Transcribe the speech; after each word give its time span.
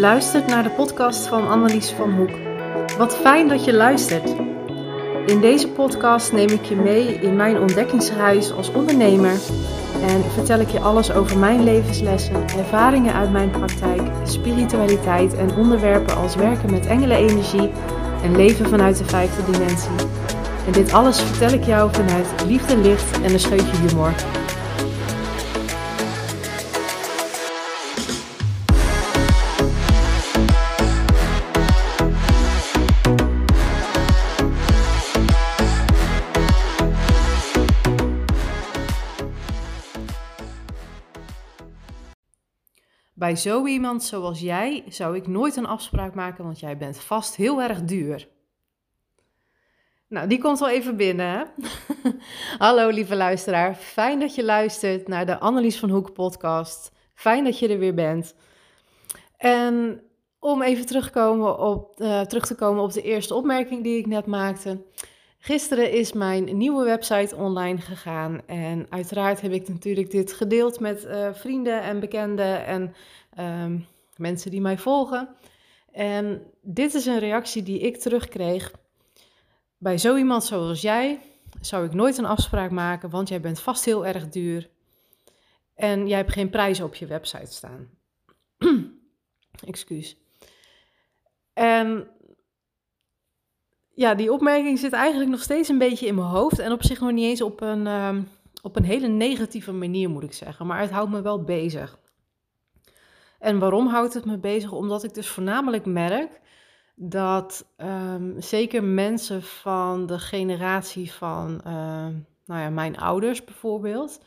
luistert 0.00 0.46
naar 0.46 0.62
de 0.62 0.70
podcast 0.70 1.26
van 1.26 1.48
Annelies 1.48 1.90
van 1.90 2.12
Hoek. 2.12 2.30
Wat 2.98 3.16
fijn 3.16 3.48
dat 3.48 3.64
je 3.64 3.72
luistert. 3.72 4.34
In 5.26 5.40
deze 5.40 5.68
podcast 5.68 6.32
neem 6.32 6.48
ik 6.48 6.64
je 6.64 6.76
mee 6.76 7.14
in 7.14 7.36
mijn 7.36 7.58
ontdekkingsreis 7.58 8.52
als 8.52 8.72
ondernemer 8.72 9.32
en 10.02 10.22
vertel 10.34 10.60
ik 10.60 10.68
je 10.68 10.80
alles 10.80 11.12
over 11.12 11.38
mijn 11.38 11.64
levenslessen, 11.64 12.48
ervaringen 12.58 13.14
uit 13.14 13.32
mijn 13.32 13.50
praktijk, 13.50 14.02
spiritualiteit 14.24 15.34
en 15.34 15.56
onderwerpen 15.56 16.16
als 16.16 16.34
werken 16.34 16.70
met 16.70 16.86
engelenenergie 16.86 17.70
en 18.22 18.36
leven 18.36 18.68
vanuit 18.68 18.98
de 18.98 19.04
vijfde 19.04 19.52
dimensie. 19.52 19.90
En 20.66 20.72
dit 20.72 20.92
alles 20.92 21.20
vertel 21.20 21.58
ik 21.58 21.64
jou 21.64 21.90
vanuit 21.92 22.26
liefde, 22.46 22.76
licht 22.76 23.20
en 23.20 23.32
een 23.32 23.40
scheutje 23.40 23.76
humor. 23.76 24.12
Bij 43.30 43.38
zo 43.38 43.66
iemand 43.66 44.02
zoals 44.02 44.40
jij 44.40 44.84
zou 44.88 45.16
ik 45.16 45.26
nooit 45.26 45.56
een 45.56 45.66
afspraak 45.66 46.14
maken, 46.14 46.44
want 46.44 46.60
jij 46.60 46.76
bent 46.76 47.00
vast 47.00 47.36
heel 47.36 47.62
erg 47.62 47.82
duur. 47.82 48.28
Nou, 50.08 50.28
die 50.28 50.38
komt 50.38 50.58
wel 50.58 50.68
even 50.68 50.96
binnen. 50.96 51.50
Hallo 52.58 52.88
lieve 52.88 53.16
luisteraar, 53.16 53.74
fijn 53.74 54.20
dat 54.20 54.34
je 54.34 54.44
luistert 54.44 55.08
naar 55.08 55.26
de 55.26 55.38
Annelies 55.38 55.78
van 55.78 55.90
Hoek 55.90 56.12
podcast. 56.12 56.92
Fijn 57.14 57.44
dat 57.44 57.58
je 57.58 57.68
er 57.68 57.78
weer 57.78 57.94
bent. 57.94 58.34
En 59.36 60.02
om 60.38 60.62
even 60.62 60.86
op, 61.58 62.00
uh, 62.00 62.20
terug 62.20 62.46
te 62.46 62.54
komen 62.54 62.82
op 62.82 62.92
de 62.92 63.02
eerste 63.02 63.34
opmerking 63.34 63.82
die 63.82 63.98
ik 63.98 64.06
net 64.06 64.26
maakte. 64.26 64.82
Gisteren 65.42 65.92
is 65.92 66.12
mijn 66.12 66.56
nieuwe 66.56 66.84
website 66.84 67.36
online 67.36 67.80
gegaan 67.80 68.46
en 68.46 68.86
uiteraard 68.88 69.40
heb 69.40 69.52
ik 69.52 69.68
natuurlijk 69.68 70.10
dit 70.10 70.32
gedeeld 70.32 70.80
met 70.80 71.04
uh, 71.04 71.34
vrienden 71.34 71.82
en 71.82 72.00
bekenden 72.00 72.66
en 72.66 72.94
um, 73.38 73.86
mensen 74.16 74.50
die 74.50 74.60
mij 74.60 74.78
volgen. 74.78 75.28
En 75.92 76.42
dit 76.62 76.94
is 76.94 77.06
een 77.06 77.18
reactie 77.18 77.62
die 77.62 77.80
ik 77.80 77.96
terugkreeg. 77.96 78.72
Bij 79.78 79.98
zo 79.98 80.16
iemand 80.16 80.44
zoals 80.44 80.80
jij 80.80 81.20
zou 81.60 81.86
ik 81.86 81.94
nooit 81.94 82.18
een 82.18 82.24
afspraak 82.24 82.70
maken, 82.70 83.10
want 83.10 83.28
jij 83.28 83.40
bent 83.40 83.60
vast 83.60 83.84
heel 83.84 84.06
erg 84.06 84.28
duur 84.28 84.68
en 85.74 86.08
jij 86.08 86.16
hebt 86.16 86.32
geen 86.32 86.50
prijzen 86.50 86.84
op 86.84 86.94
je 86.94 87.06
website 87.06 87.52
staan. 87.52 87.88
Excuus. 89.66 90.16
En 91.52 92.08
ja, 94.00 94.14
die 94.14 94.32
opmerking 94.32 94.78
zit 94.78 94.92
eigenlijk 94.92 95.30
nog 95.30 95.42
steeds 95.42 95.68
een 95.68 95.78
beetje 95.78 96.06
in 96.06 96.14
mijn 96.14 96.26
hoofd. 96.26 96.58
En 96.58 96.72
op 96.72 96.84
zich 96.84 97.00
nog 97.00 97.12
niet 97.12 97.24
eens 97.24 97.42
op 97.42 97.60
een, 97.60 97.86
um, 97.86 98.28
op 98.62 98.76
een 98.76 98.84
hele 98.84 99.06
negatieve 99.06 99.72
manier, 99.72 100.10
moet 100.10 100.22
ik 100.22 100.32
zeggen. 100.32 100.66
Maar 100.66 100.80
het 100.80 100.90
houdt 100.90 101.10
me 101.10 101.22
wel 101.22 101.42
bezig. 101.42 101.98
En 103.38 103.58
waarom 103.58 103.86
houdt 103.86 104.14
het 104.14 104.24
me 104.24 104.38
bezig? 104.38 104.72
Omdat 104.72 105.04
ik 105.04 105.14
dus 105.14 105.28
voornamelijk 105.28 105.86
merk 105.86 106.40
dat 106.94 107.66
um, 107.76 108.34
zeker 108.38 108.84
mensen 108.84 109.42
van 109.42 110.06
de 110.06 110.18
generatie 110.18 111.12
van 111.12 111.60
uh, 111.66 111.72
nou 112.44 112.60
ja, 112.60 112.70
mijn 112.70 112.98
ouders 112.98 113.44
bijvoorbeeld, 113.44 114.20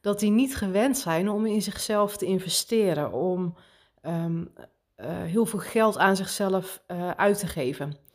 dat 0.00 0.20
die 0.20 0.30
niet 0.30 0.56
gewend 0.56 0.98
zijn 0.98 1.28
om 1.28 1.46
in 1.46 1.62
zichzelf 1.62 2.16
te 2.16 2.26
investeren, 2.26 3.12
om 3.12 3.54
uh, 4.04 4.26
heel 5.06 5.46
veel 5.46 5.58
geld 5.58 5.98
aan 5.98 6.16
zichzelf 6.16 6.82
uh, 6.88 7.10
uit 7.10 7.38
te 7.38 7.46
geven. 7.46 8.05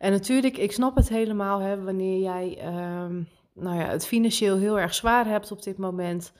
En 0.00 0.10
natuurlijk, 0.10 0.56
ik 0.56 0.72
snap 0.72 0.96
het 0.96 1.08
helemaal, 1.08 1.58
hè, 1.58 1.82
wanneer 1.82 2.20
jij 2.20 2.58
um, 3.04 3.28
nou 3.52 3.76
ja, 3.76 3.84
het 3.84 4.06
financieel 4.06 4.56
heel 4.56 4.78
erg 4.78 4.94
zwaar 4.94 5.26
hebt 5.26 5.52
op 5.52 5.62
dit 5.62 5.78
moment. 5.78 6.32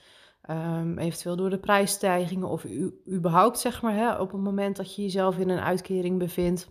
Um, 0.49 0.97
eventueel 0.97 1.35
door 1.35 1.49
de 1.49 1.59
prijsstijgingen 1.59 2.47
of 2.47 2.63
u, 2.63 3.01
überhaupt, 3.11 3.59
zeg 3.59 3.81
maar, 3.81 3.95
hè, 3.95 4.15
op 4.15 4.31
het 4.31 4.41
moment 4.41 4.75
dat 4.75 4.95
je 4.95 5.01
jezelf 5.01 5.37
in 5.37 5.49
een 5.49 5.59
uitkering 5.59 6.19
bevindt 6.19 6.69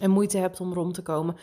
en 0.00 0.10
moeite 0.10 0.38
hebt 0.38 0.60
om 0.60 0.72
rond 0.72 0.94
te 0.94 1.02
komen. 1.02 1.36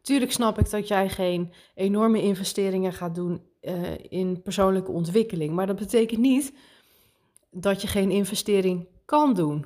Tuurlijk 0.00 0.32
snap 0.32 0.58
ik 0.58 0.70
dat 0.70 0.88
jij 0.88 1.08
geen 1.08 1.52
enorme 1.74 2.22
investeringen 2.22 2.92
gaat 2.92 3.14
doen 3.14 3.42
uh, 3.62 3.98
in 4.08 4.42
persoonlijke 4.42 4.90
ontwikkeling. 4.90 5.54
Maar 5.54 5.66
dat 5.66 5.76
betekent 5.76 6.20
niet 6.20 6.54
dat 7.50 7.82
je 7.82 7.88
geen 7.88 8.10
investering 8.10 8.88
kan 9.04 9.34
doen 9.34 9.64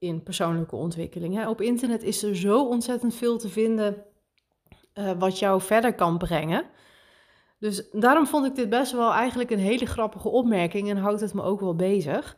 in 0.00 0.22
persoonlijke 0.22 0.76
ontwikkeling. 0.76 1.34
Hè. 1.34 1.48
Op 1.48 1.60
internet 1.60 2.02
is 2.02 2.22
er 2.22 2.36
zo 2.36 2.66
ontzettend 2.66 3.14
veel 3.14 3.38
te 3.38 3.48
vinden 3.48 4.04
uh, 4.94 5.12
wat 5.18 5.38
jou 5.38 5.60
verder 5.60 5.94
kan 5.94 6.18
brengen. 6.18 6.64
Dus 7.58 7.90
daarom 7.92 8.26
vond 8.26 8.46
ik 8.46 8.54
dit 8.54 8.68
best 8.68 8.92
wel 8.92 9.12
eigenlijk 9.12 9.50
een 9.50 9.58
hele 9.58 9.86
grappige 9.86 10.28
opmerking 10.28 10.90
en 10.90 10.96
houdt 10.96 11.20
het 11.20 11.34
me 11.34 11.42
ook 11.42 11.60
wel 11.60 11.74
bezig. 11.74 12.36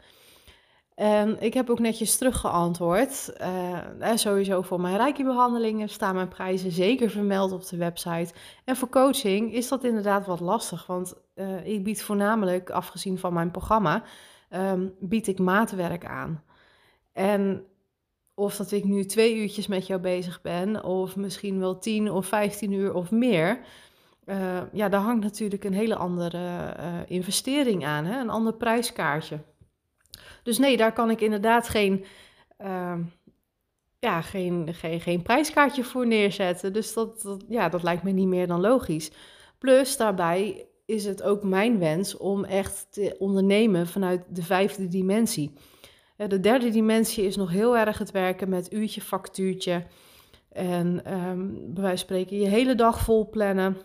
En 0.95 1.41
ik 1.41 1.55
heb 1.55 1.71
ook 1.71 1.79
netjes 1.79 2.17
teruggeantwoord. 2.17 3.33
Uh, 3.41 4.15
sowieso 4.15 4.63
voor 4.63 4.81
mijn 4.81 4.97
reiki-behandelingen 4.97 5.89
staan 5.89 6.15
mijn 6.15 6.29
prijzen 6.29 6.71
zeker 6.71 7.11
vermeld 7.11 7.53
op 7.53 7.69
de 7.69 7.77
website. 7.77 8.35
En 8.65 8.77
voor 8.77 8.89
coaching 8.89 9.55
is 9.55 9.69
dat 9.69 9.85
inderdaad 9.85 10.27
wat 10.27 10.41
lastig, 10.41 10.87
want 10.87 11.15
ik 11.65 11.85
bied 11.85 12.03
voornamelijk, 12.03 12.71
afgezien 12.71 13.19
van 13.19 13.33
mijn 13.33 13.51
programma, 13.51 14.03
um, 14.51 14.95
bied 15.01 15.27
ik 15.27 15.39
maatwerk 15.39 16.05
aan. 16.05 16.43
En 17.13 17.67
of 18.35 18.57
dat 18.57 18.73
ik 18.73 18.85
nu 18.85 19.05
twee 19.05 19.37
uurtjes 19.37 19.67
met 19.67 19.87
jou 19.87 20.01
bezig 20.01 20.43
ben, 20.43 20.85
of 20.85 21.17
misschien 21.17 21.59
wel 21.59 21.79
tien 21.79 22.11
of 22.11 22.27
vijftien 22.27 22.73
uur 22.73 22.95
of 22.95 23.11
meer, 23.11 23.59
uh, 24.25 24.63
ja, 24.73 24.89
daar 24.89 25.01
hangt 25.01 25.23
natuurlijk 25.23 25.65
een 25.65 25.73
hele 25.73 25.97
andere 25.97 26.77
uh, 26.79 26.99
investering 27.07 27.85
aan, 27.85 28.05
hè? 28.05 28.21
een 28.21 28.31
ander 28.31 28.55
prijskaartje. 28.55 29.39
Dus 30.43 30.59
nee, 30.59 30.77
daar 30.77 30.93
kan 30.93 31.11
ik 31.11 31.21
inderdaad 31.21 31.69
geen, 31.69 32.05
uh, 32.61 32.99
ja, 33.99 34.21
geen, 34.21 34.75
geen, 34.75 35.01
geen 35.01 35.23
prijskaartje 35.23 35.85
voor 35.85 36.07
neerzetten. 36.07 36.73
Dus 36.73 36.93
dat, 36.93 37.23
dat, 37.23 37.45
ja, 37.49 37.69
dat 37.69 37.83
lijkt 37.83 38.03
me 38.03 38.11
niet 38.11 38.27
meer 38.27 38.47
dan 38.47 38.61
logisch. 38.61 39.11
Plus 39.59 39.97
daarbij 39.97 40.67
is 40.85 41.05
het 41.05 41.23
ook 41.23 41.43
mijn 41.43 41.79
wens 41.79 42.17
om 42.17 42.45
echt 42.45 42.87
te 42.91 43.17
ondernemen 43.19 43.87
vanuit 43.87 44.25
de 44.29 44.43
vijfde 44.43 44.89
dimensie. 44.89 45.53
De 46.17 46.41
derde 46.41 46.71
dimensie 46.71 47.27
is 47.27 47.37
nog 47.37 47.51
heel 47.51 47.77
erg 47.77 47.99
het 47.99 48.11
werken 48.11 48.49
met 48.49 48.73
uurtje, 48.73 49.01
factuurtje. 49.01 49.87
En 50.49 51.13
um, 51.15 51.97
spreken 51.97 52.37
je 52.37 52.47
hele 52.47 52.75
dag 52.75 53.01
vol 53.01 53.31
plannen 53.31 53.77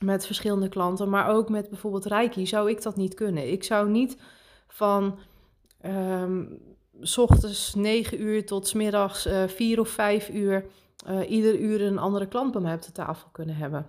met 0.00 0.26
verschillende 0.26 0.68
klanten. 0.68 1.08
Maar 1.08 1.28
ook 1.28 1.48
met 1.48 1.68
bijvoorbeeld 1.68 2.04
Reiki 2.04 2.46
zou 2.46 2.70
ik 2.70 2.82
dat 2.82 2.96
niet 2.96 3.14
kunnen. 3.14 3.52
Ik 3.52 3.64
zou 3.64 3.88
niet 3.90 4.16
van 4.68 5.18
um, 5.86 6.58
s 7.00 7.18
ochtends 7.18 7.74
9 7.74 8.20
uur 8.20 8.46
tot 8.46 8.74
middags 8.74 9.26
uh, 9.26 9.46
4 9.46 9.80
of 9.80 9.88
5 9.88 10.28
uur 10.28 10.66
uh, 11.08 11.30
ieder 11.30 11.58
uur 11.58 11.82
een 11.82 11.98
andere 11.98 12.28
klant 12.28 12.52
bij 12.52 12.60
mij 12.60 12.74
op 12.74 12.82
de 12.82 12.92
tafel 12.92 13.28
kunnen 13.32 13.56
hebben. 13.56 13.86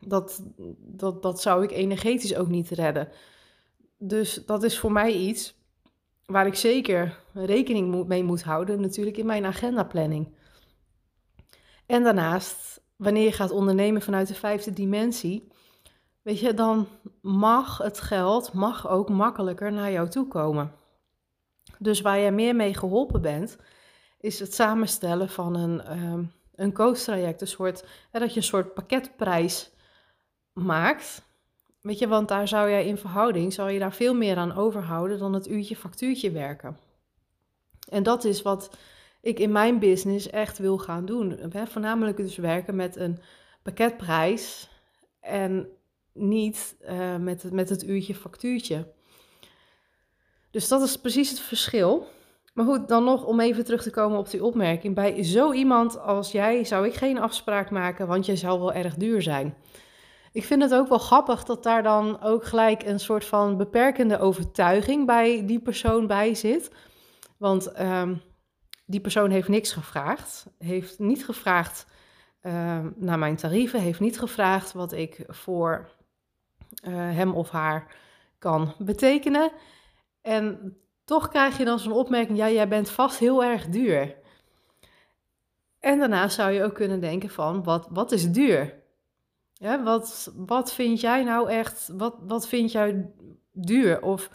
Dat, 0.00 0.42
dat, 0.78 1.22
dat 1.22 1.40
zou 1.40 1.62
ik 1.62 1.70
energetisch 1.70 2.34
ook 2.34 2.48
niet 2.48 2.68
redden. 2.68 3.08
Dus 3.98 4.42
dat 4.46 4.62
is 4.62 4.78
voor 4.78 4.92
mij 4.92 5.12
iets 5.12 5.57
waar 6.32 6.46
ik 6.46 6.54
zeker 6.54 7.18
rekening 7.32 8.06
mee 8.06 8.24
moet 8.24 8.42
houden, 8.42 8.80
natuurlijk 8.80 9.16
in 9.16 9.26
mijn 9.26 9.44
agendaplanning. 9.44 10.34
En 11.86 12.02
daarnaast, 12.02 12.80
wanneer 12.96 13.24
je 13.24 13.32
gaat 13.32 13.50
ondernemen 13.50 14.02
vanuit 14.02 14.28
de 14.28 14.34
vijfde 14.34 14.72
dimensie, 14.72 15.48
weet 16.22 16.40
je, 16.40 16.54
dan 16.54 16.88
mag 17.20 17.78
het 17.78 18.00
geld 18.00 18.52
mag 18.52 18.88
ook 18.88 19.08
makkelijker 19.08 19.72
naar 19.72 19.92
jou 19.92 20.08
toe 20.08 20.28
komen. 20.28 20.72
Dus 21.78 22.00
waar 22.00 22.18
je 22.18 22.30
meer 22.30 22.56
mee 22.56 22.74
geholpen 22.74 23.22
bent, 23.22 23.56
is 24.20 24.40
het 24.40 24.54
samenstellen 24.54 25.28
van 25.28 25.54
een, 25.54 26.02
um, 26.02 26.32
een 26.54 26.72
coach-traject. 26.72 27.40
Een 27.40 27.46
soort, 27.46 27.84
dat 28.10 28.30
je 28.30 28.36
een 28.36 28.46
soort 28.46 28.74
pakketprijs 28.74 29.70
maakt 30.52 31.22
Weet 31.80 31.98
je, 31.98 32.08
want 32.08 32.28
daar 32.28 32.48
zou 32.48 32.70
jij 32.70 32.86
in 32.86 32.96
verhouding, 32.96 33.52
zou 33.52 33.70
je 33.70 33.78
daar 33.78 33.92
veel 33.92 34.14
meer 34.14 34.36
aan 34.36 34.56
overhouden 34.56 35.18
dan 35.18 35.32
het 35.32 35.48
uurtje 35.48 35.76
factuurtje 35.76 36.30
werken. 36.30 36.78
En 37.88 38.02
dat 38.02 38.24
is 38.24 38.42
wat 38.42 38.76
ik 39.20 39.38
in 39.38 39.52
mijn 39.52 39.78
business 39.78 40.30
echt 40.30 40.58
wil 40.58 40.78
gaan 40.78 41.06
doen. 41.06 41.52
Voornamelijk 41.52 42.16
dus 42.16 42.36
werken 42.36 42.76
met 42.76 42.96
een 42.96 43.18
pakketprijs 43.62 44.70
en 45.20 45.68
niet 46.12 46.76
uh, 46.88 47.16
met, 47.16 47.42
het, 47.42 47.52
met 47.52 47.68
het 47.68 47.84
uurtje 47.84 48.14
factuurtje. 48.14 48.92
Dus 50.50 50.68
dat 50.68 50.82
is 50.82 50.96
precies 50.96 51.30
het 51.30 51.40
verschil. 51.40 52.06
Maar 52.54 52.64
goed, 52.66 52.88
dan 52.88 53.04
nog 53.04 53.24
om 53.24 53.40
even 53.40 53.64
terug 53.64 53.82
te 53.82 53.90
komen 53.90 54.18
op 54.18 54.30
die 54.30 54.44
opmerking. 54.44 54.94
Bij 54.94 55.22
zo 55.22 55.52
iemand 55.52 56.00
als 56.00 56.32
jij 56.32 56.64
zou 56.64 56.86
ik 56.86 56.94
geen 56.94 57.18
afspraak 57.18 57.70
maken, 57.70 58.06
want 58.06 58.26
jij 58.26 58.36
zou 58.36 58.58
wel 58.58 58.72
erg 58.72 58.94
duur 58.94 59.22
zijn. 59.22 59.54
Ik 60.38 60.44
vind 60.44 60.62
het 60.62 60.74
ook 60.74 60.88
wel 60.88 60.98
grappig 60.98 61.44
dat 61.44 61.62
daar 61.62 61.82
dan 61.82 62.20
ook 62.20 62.44
gelijk 62.44 62.82
een 62.82 63.00
soort 63.00 63.24
van 63.24 63.56
beperkende 63.56 64.18
overtuiging 64.18 65.06
bij 65.06 65.46
die 65.46 65.60
persoon 65.60 66.06
bij 66.06 66.34
zit. 66.34 66.70
Want 67.36 67.80
um, 67.80 68.22
die 68.86 69.00
persoon 69.00 69.30
heeft 69.30 69.48
niks 69.48 69.72
gevraagd. 69.72 70.46
Heeft 70.58 70.98
niet 70.98 71.24
gevraagd 71.24 71.86
uh, 72.42 72.78
naar 72.96 73.18
mijn 73.18 73.36
tarieven. 73.36 73.80
Heeft 73.80 74.00
niet 74.00 74.18
gevraagd 74.18 74.72
wat 74.72 74.92
ik 74.92 75.24
voor 75.28 75.88
uh, 76.84 76.94
hem 76.94 77.34
of 77.34 77.50
haar 77.50 77.94
kan 78.38 78.74
betekenen. 78.78 79.50
En 80.22 80.76
toch 81.04 81.28
krijg 81.28 81.58
je 81.58 81.64
dan 81.64 81.78
zo'n 81.78 81.92
opmerking: 81.92 82.38
ja, 82.38 82.50
jij 82.50 82.68
bent 82.68 82.90
vast 82.90 83.18
heel 83.18 83.44
erg 83.44 83.66
duur. 83.66 84.14
En 85.80 85.98
daarna 85.98 86.28
zou 86.28 86.50
je 86.50 86.64
ook 86.64 86.74
kunnen 86.74 87.00
denken: 87.00 87.30
van 87.30 87.64
wat, 87.64 87.86
wat 87.90 88.12
is 88.12 88.30
duur? 88.30 88.77
Ja, 89.58 89.82
wat, 89.82 90.32
wat 90.36 90.72
vind 90.72 91.00
jij 91.00 91.24
nou 91.24 91.50
echt, 91.50 91.90
wat, 91.92 92.16
wat 92.20 92.48
vind 92.48 92.72
jij 92.72 93.10
duur? 93.52 94.02
Of 94.02 94.30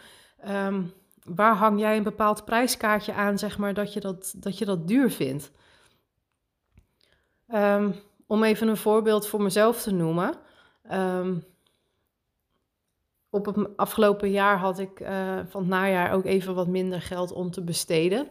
um, 0.48 0.94
waar 1.24 1.56
hang 1.56 1.80
jij 1.80 1.98
een 1.98 2.04
bepaald 2.04 2.46
prijskaartje 2.46 3.14
aan, 3.14 3.38
zeg 3.38 3.58
maar, 3.58 3.74
dat 3.74 3.94
je 3.94 4.00
dat, 4.00 4.34
dat, 4.38 4.58
je 4.58 4.66
dat 4.66 4.88
duur 4.88 5.12
vindt? 5.12 5.52
Um, 7.48 7.96
om 8.28 8.44
even 8.44 8.68
een 8.68 8.78
voorbeeld 8.78 9.28
voor 9.28 9.42
mezelf 9.42 9.82
te 9.82 9.92
noemen. 9.94 10.34
Um, 10.92 11.44
op 13.30 13.46
het 13.46 13.78
afgelopen 13.78 14.32
jaar 14.32 14.58
had 14.58 14.80
ik 14.80 15.00
uh, 15.00 15.40
van 15.48 15.62
het 15.62 15.70
najaar 15.70 16.12
ook 16.12 16.26
even 16.26 16.56
wat 16.56 16.68
minder 16.68 17.02
geld 17.02 17.32
om 17.32 17.52
te 17.52 17.64
besteden. 17.64 18.28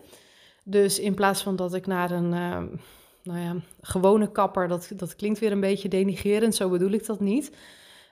Dus 0.64 0.98
in 0.98 1.14
plaats 1.14 1.42
van 1.42 1.56
dat 1.56 1.74
ik 1.74 1.86
naar 1.86 2.10
een 2.10 2.80
nou 3.22 3.38
ja, 3.38 3.54
gewone 3.80 4.32
kapper, 4.32 4.68
dat, 4.68 4.92
dat 4.96 5.16
klinkt 5.16 5.38
weer 5.38 5.52
een 5.52 5.60
beetje 5.60 5.88
denigerend, 5.88 6.54
zo 6.54 6.68
bedoel 6.68 6.90
ik 6.90 7.06
dat 7.06 7.20
niet. 7.20 7.52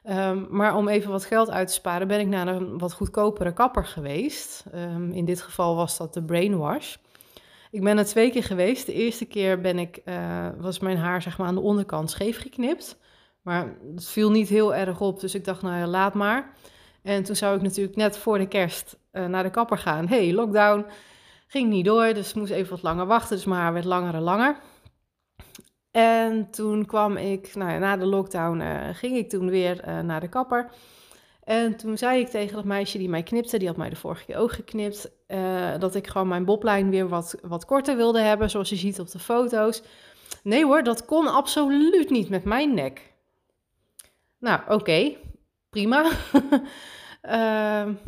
Um, 0.08 0.46
maar 0.50 0.76
om 0.76 0.88
even 0.88 1.10
wat 1.10 1.24
geld 1.24 1.50
uit 1.50 1.66
te 1.66 1.72
sparen, 1.72 2.08
ben 2.08 2.20
ik 2.20 2.26
naar 2.26 2.48
een 2.48 2.78
wat 2.78 2.92
goedkopere 2.92 3.52
kapper 3.52 3.86
geweest. 3.86 4.64
Um, 4.74 5.12
in 5.12 5.24
dit 5.24 5.42
geval 5.42 5.76
was 5.76 5.96
dat 5.96 6.14
de 6.14 6.22
Brainwash. 6.22 6.96
Ik 7.70 7.82
ben 7.82 7.98
er 7.98 8.04
twee 8.04 8.30
keer 8.30 8.44
geweest. 8.44 8.86
De 8.86 8.92
eerste 8.92 9.24
keer 9.24 9.60
ben 9.60 9.78
ik, 9.78 10.00
uh, 10.04 10.48
was 10.58 10.78
mijn 10.78 10.96
haar 10.96 11.22
zeg 11.22 11.38
maar 11.38 11.46
aan 11.46 11.54
de 11.54 11.60
onderkant 11.60 12.10
scheef 12.10 12.40
geknipt. 12.40 12.98
Maar 13.42 13.76
het 13.94 14.08
viel 14.08 14.30
niet 14.30 14.48
heel 14.48 14.74
erg 14.74 15.00
op, 15.00 15.20
dus 15.20 15.34
ik 15.34 15.44
dacht, 15.44 15.62
nou 15.62 15.76
ja, 15.76 15.86
laat 15.86 16.14
maar. 16.14 16.54
En 17.02 17.22
toen 17.22 17.36
zou 17.36 17.56
ik 17.56 17.62
natuurlijk 17.62 17.96
net 17.96 18.18
voor 18.18 18.38
de 18.38 18.48
kerst 18.48 18.98
uh, 19.12 19.26
naar 19.26 19.42
de 19.42 19.50
kapper 19.50 19.78
gaan. 19.78 20.08
hey, 20.08 20.32
lockdown. 20.32 20.86
Ging 21.46 21.68
niet 21.68 21.84
door, 21.84 22.14
dus 22.14 22.34
moest 22.34 22.52
even 22.52 22.70
wat 22.70 22.82
langer 22.82 23.06
wachten. 23.06 23.36
Dus 23.36 23.44
mijn 23.44 23.60
haar 23.60 23.72
werd 23.72 23.84
langer 23.84 24.14
en 24.14 24.20
langer. 24.20 24.56
En 25.90 26.50
toen 26.50 26.86
kwam 26.86 27.16
ik, 27.16 27.54
nou 27.54 27.70
ja, 27.70 27.78
na 27.78 27.96
de 27.96 28.06
lockdown 28.06 28.60
uh, 28.60 28.88
ging 28.92 29.16
ik 29.16 29.28
toen 29.28 29.50
weer 29.50 29.88
uh, 29.88 30.00
naar 30.00 30.20
de 30.20 30.28
kapper. 30.28 30.70
En 31.44 31.76
toen 31.76 31.98
zei 31.98 32.20
ik 32.20 32.28
tegen 32.28 32.54
dat 32.54 32.64
meisje 32.64 32.98
die 32.98 33.08
mij 33.08 33.22
knipte, 33.22 33.58
die 33.58 33.68
had 33.68 33.76
mij 33.76 33.88
de 33.88 33.96
vorige 33.96 34.24
keer 34.24 34.36
ook 34.36 34.52
geknipt, 34.52 35.10
uh, 35.28 35.78
dat 35.78 35.94
ik 35.94 36.06
gewoon 36.06 36.28
mijn 36.28 36.44
boblijn 36.44 36.90
weer 36.90 37.08
wat, 37.08 37.34
wat 37.42 37.64
korter 37.64 37.96
wilde 37.96 38.20
hebben, 38.20 38.50
zoals 38.50 38.68
je 38.68 38.76
ziet 38.76 39.00
op 39.00 39.10
de 39.10 39.18
foto's. 39.18 39.82
Nee 40.42 40.64
hoor, 40.64 40.82
dat 40.82 41.04
kon 41.04 41.26
absoluut 41.26 42.10
niet 42.10 42.28
met 42.28 42.44
mijn 42.44 42.74
nek. 42.74 43.12
Nou, 44.38 44.60
oké, 44.68 45.16
prima. 45.70 46.10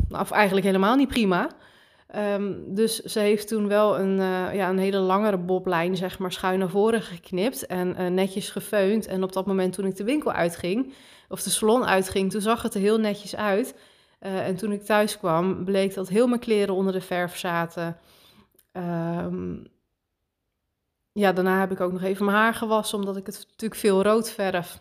of 0.21 0.31
eigenlijk 0.31 0.65
helemaal 0.65 0.95
niet 0.95 1.07
prima. 1.07 1.49
Um, 2.15 2.75
dus 2.75 2.99
ze 2.99 3.19
heeft 3.19 3.47
toen 3.47 3.67
wel 3.67 3.99
een, 3.99 4.17
uh, 4.17 4.55
ja, 4.55 4.69
een 4.69 4.77
hele 4.77 4.97
langere 4.97 5.37
boblijn, 5.37 5.97
zeg 5.97 6.19
maar, 6.19 6.31
schuin 6.31 6.59
naar 6.59 6.69
voren 6.69 7.01
geknipt 7.01 7.65
en 7.65 8.01
uh, 8.01 8.07
netjes 8.07 8.49
gefeund. 8.49 9.07
En 9.07 9.23
op 9.23 9.33
dat 9.33 9.45
moment 9.45 9.73
toen 9.73 9.85
ik 9.85 9.95
de 9.95 10.03
winkel 10.03 10.31
uitging, 10.31 10.93
of 11.29 11.43
de 11.43 11.49
salon 11.49 11.85
uitging, 11.85 12.31
toen 12.31 12.41
zag 12.41 12.61
het 12.61 12.73
er 12.73 12.79
heel 12.79 12.97
netjes 12.97 13.35
uit. 13.35 13.75
Uh, 14.21 14.47
en 14.47 14.55
toen 14.55 14.71
ik 14.71 14.83
thuis 14.83 15.17
kwam, 15.17 15.65
bleek 15.65 15.93
dat 15.93 16.09
heel 16.09 16.27
mijn 16.27 16.39
kleren 16.39 16.75
onder 16.75 16.93
de 16.93 17.01
verf 17.01 17.37
zaten. 17.37 17.97
Um, 18.71 19.67
ja, 21.11 21.31
daarna 21.31 21.59
heb 21.59 21.71
ik 21.71 21.81
ook 21.81 21.91
nog 21.91 22.03
even 22.03 22.25
mijn 22.25 22.37
haar 22.37 22.53
gewassen, 22.53 22.97
omdat 22.97 23.17
ik 23.17 23.25
het 23.25 23.45
natuurlijk 23.49 23.79
veel 23.79 24.03
rood 24.03 24.31
verf. 24.31 24.79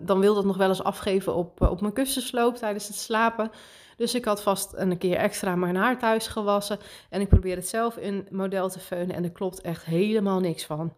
dan 0.00 0.20
wil 0.20 0.34
dat 0.34 0.44
nog 0.44 0.56
wel 0.56 0.68
eens 0.68 0.82
afgeven 0.82 1.34
op, 1.34 1.60
op 1.60 1.80
mijn 1.80 1.92
kussensloop 1.92 2.56
tijdens 2.56 2.86
het 2.86 2.96
slapen. 2.96 3.50
Dus 3.96 4.14
ik 4.14 4.24
had 4.24 4.42
vast 4.42 4.72
een 4.76 4.98
keer 4.98 5.16
extra 5.16 5.56
mijn 5.56 5.76
haar 5.76 5.98
thuis 5.98 6.26
gewassen. 6.26 6.78
En 7.10 7.20
ik 7.20 7.28
probeer 7.28 7.56
het 7.56 7.68
zelf 7.68 7.96
in 7.96 8.26
model 8.30 8.68
te 8.68 8.80
feunen. 8.80 9.16
En 9.16 9.24
er 9.24 9.32
klopt 9.32 9.60
echt 9.60 9.84
helemaal 9.84 10.40
niks 10.40 10.64
van. 10.64 10.94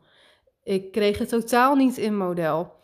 Ik 0.63 0.93
kreeg 0.93 1.19
het 1.19 1.29
totaal 1.29 1.75
niet 1.75 1.97
in 1.97 2.17
model. 2.17 2.75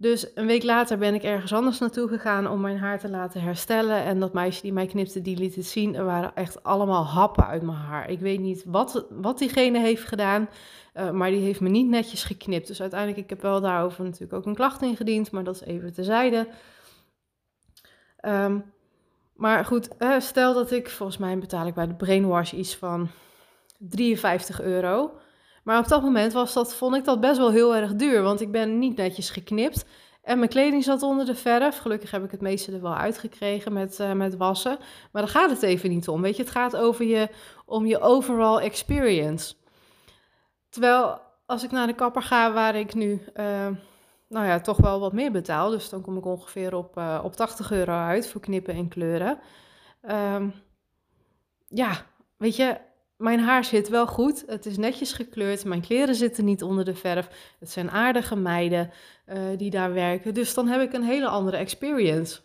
Dus 0.00 0.30
een 0.34 0.46
week 0.46 0.62
later 0.62 0.98
ben 0.98 1.14
ik 1.14 1.22
ergens 1.22 1.52
anders 1.52 1.78
naartoe 1.78 2.08
gegaan 2.08 2.48
om 2.48 2.60
mijn 2.60 2.78
haar 2.78 2.98
te 2.98 3.08
laten 3.08 3.40
herstellen. 3.40 4.02
En 4.02 4.20
dat 4.20 4.32
meisje 4.32 4.62
die 4.62 4.72
mij 4.72 4.86
knipte, 4.86 5.22
die 5.22 5.36
liet 5.36 5.54
het 5.54 5.66
zien. 5.66 5.94
Er 5.94 6.04
waren 6.04 6.34
echt 6.34 6.62
allemaal 6.62 7.04
happen 7.04 7.46
uit 7.46 7.62
mijn 7.62 7.78
haar. 7.78 8.10
Ik 8.10 8.20
weet 8.20 8.40
niet 8.40 8.64
wat, 8.66 9.06
wat 9.10 9.38
diegene 9.38 9.78
heeft 9.78 10.04
gedaan, 10.04 10.48
uh, 10.94 11.10
maar 11.10 11.30
die 11.30 11.40
heeft 11.40 11.60
me 11.60 11.68
niet 11.68 11.88
netjes 11.88 12.24
geknipt. 12.24 12.66
Dus 12.66 12.80
uiteindelijk, 12.80 13.20
ik 13.20 13.30
heb 13.30 13.42
wel 13.42 13.60
daarover 13.60 14.04
natuurlijk 14.04 14.32
ook 14.32 14.46
een 14.46 14.54
klacht 14.54 14.82
ingediend, 14.82 15.30
maar 15.30 15.44
dat 15.44 15.54
is 15.54 15.62
even 15.62 15.92
terzijde. 15.92 16.48
Um, 18.26 18.64
maar 19.38 19.64
goed, 19.64 19.88
stel 20.18 20.54
dat 20.54 20.70
ik, 20.70 20.90
volgens 20.90 21.18
mij 21.18 21.38
betaal 21.38 21.66
ik 21.66 21.74
bij 21.74 21.86
de 21.86 21.94
Brainwash 21.94 22.52
iets 22.52 22.76
van 22.76 23.08
53 23.78 24.62
euro. 24.62 25.10
Maar 25.62 25.78
op 25.78 25.88
dat 25.88 26.02
moment 26.02 26.32
was 26.32 26.52
dat, 26.52 26.74
vond 26.74 26.96
ik 26.96 27.04
dat 27.04 27.20
best 27.20 27.36
wel 27.36 27.50
heel 27.50 27.74
erg 27.74 27.94
duur, 27.94 28.22
want 28.22 28.40
ik 28.40 28.50
ben 28.50 28.78
niet 28.78 28.96
netjes 28.96 29.30
geknipt. 29.30 29.84
En 30.22 30.38
mijn 30.38 30.50
kleding 30.50 30.84
zat 30.84 31.02
onder 31.02 31.26
de 31.26 31.34
verf. 31.34 31.78
Gelukkig 31.78 32.10
heb 32.10 32.24
ik 32.24 32.30
het 32.30 32.40
meeste 32.40 32.72
er 32.72 32.82
wel 32.82 32.94
uitgekregen 32.94 33.72
met, 33.72 33.98
uh, 34.00 34.12
met 34.12 34.36
wassen. 34.36 34.78
Maar 35.12 35.22
daar 35.22 35.30
gaat 35.30 35.50
het 35.50 35.62
even 35.62 35.90
niet 35.90 36.08
om. 36.08 36.22
Weet 36.22 36.36
je, 36.36 36.42
het 36.42 36.50
gaat 36.50 36.76
over 36.76 37.04
je, 37.04 37.28
om 37.64 37.86
je 37.86 38.00
overall 38.00 38.58
experience. 38.58 39.54
Terwijl 40.68 41.20
als 41.46 41.64
ik 41.64 41.70
naar 41.70 41.86
de 41.86 41.94
kapper 41.94 42.22
ga, 42.22 42.52
waar 42.52 42.74
ik 42.76 42.94
nu 42.94 43.22
uh, 43.36 43.66
nou 44.28 44.46
ja, 44.46 44.60
toch 44.60 44.76
wel 44.76 45.00
wat 45.00 45.12
meer 45.12 45.32
betaal. 45.32 45.70
Dus 45.70 45.88
dan 45.88 46.00
kom 46.00 46.16
ik 46.16 46.24
ongeveer 46.24 46.74
op, 46.74 46.98
uh, 46.98 47.20
op 47.24 47.36
80 47.36 47.72
euro 47.72 47.92
uit 47.92 48.28
voor 48.28 48.40
knippen 48.40 48.74
en 48.74 48.88
kleuren. 48.88 49.38
Um, 50.10 50.54
ja, 51.68 52.06
weet 52.36 52.56
je, 52.56 52.76
mijn 53.16 53.40
haar 53.40 53.64
zit 53.64 53.88
wel 53.88 54.06
goed. 54.06 54.44
Het 54.46 54.66
is 54.66 54.76
netjes 54.76 55.12
gekleurd. 55.12 55.64
Mijn 55.64 55.80
kleren 55.80 56.14
zitten 56.14 56.44
niet 56.44 56.62
onder 56.62 56.84
de 56.84 56.94
verf. 56.94 57.54
Het 57.58 57.70
zijn 57.70 57.90
aardige 57.90 58.36
meiden 58.36 58.90
uh, 59.26 59.38
die 59.56 59.70
daar 59.70 59.92
werken. 59.92 60.34
Dus 60.34 60.54
dan 60.54 60.68
heb 60.68 60.80
ik 60.80 60.92
een 60.92 61.04
hele 61.04 61.28
andere 61.28 61.56
experience. 61.56 62.40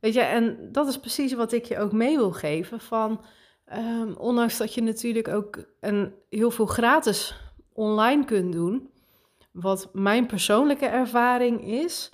Weet 0.00 0.14
je, 0.14 0.20
en 0.20 0.68
dat 0.72 0.88
is 0.88 0.98
precies 0.98 1.32
wat 1.32 1.52
ik 1.52 1.64
je 1.64 1.78
ook 1.78 1.92
mee 1.92 2.16
wil 2.16 2.32
geven. 2.32 2.80
Van, 2.80 3.24
um, 3.72 4.14
ondanks 4.16 4.56
dat 4.56 4.74
je 4.74 4.82
natuurlijk 4.82 5.28
ook 5.28 5.64
een, 5.80 6.14
heel 6.28 6.50
veel 6.50 6.66
gratis 6.66 7.34
online 7.72 8.24
kunt 8.24 8.52
doen 8.52 8.90
wat 9.50 9.88
mijn 9.92 10.26
persoonlijke 10.26 10.86
ervaring 10.86 11.64
is, 11.64 12.10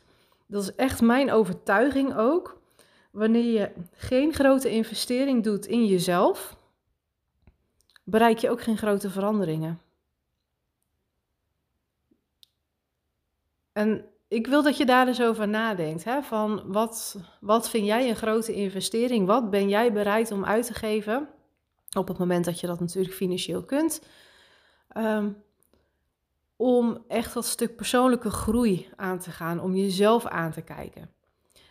dat 0.46 0.62
is 0.62 0.74
echt 0.74 1.00
mijn 1.00 1.32
overtuiging 1.32 2.16
ook. 2.16 2.60
Wanneer 3.10 3.60
je 3.60 3.72
geen 3.92 4.34
grote 4.34 4.70
investering 4.70 5.44
doet 5.44 5.66
in 5.66 5.86
jezelf, 5.86 6.56
bereik 8.04 8.38
je 8.38 8.50
ook 8.50 8.62
geen 8.62 8.78
grote 8.78 9.10
veranderingen. 9.10 9.80
En 13.72 14.04
ik 14.28 14.46
wil 14.46 14.62
dat 14.62 14.76
je 14.76 14.86
daar 14.86 15.06
eens 15.06 15.22
over 15.22 15.48
nadenkt. 15.48 16.04
Hè? 16.04 16.22
Van 16.22 16.62
wat, 16.72 17.16
wat 17.40 17.70
vind 17.70 17.86
jij 17.86 18.08
een 18.08 18.16
grote 18.16 18.54
investering? 18.54 19.26
Wat 19.26 19.50
ben 19.50 19.68
jij 19.68 19.92
bereid 19.92 20.30
om 20.30 20.44
uit 20.44 20.66
te 20.66 20.74
geven? 20.74 21.28
Op 21.96 22.08
het 22.08 22.18
moment 22.18 22.44
dat 22.44 22.60
je 22.60 22.66
dat 22.66 22.80
natuurlijk 22.80 23.14
financieel 23.14 23.64
kunt. 23.64 24.02
Um, 24.96 25.44
om 26.56 27.04
echt 27.08 27.34
dat 27.34 27.44
stuk 27.44 27.76
persoonlijke 27.76 28.30
groei 28.30 28.88
aan 28.96 29.18
te 29.18 29.30
gaan, 29.30 29.60
om 29.60 29.76
jezelf 29.76 30.26
aan 30.26 30.52
te 30.52 30.62
kijken. 30.62 31.10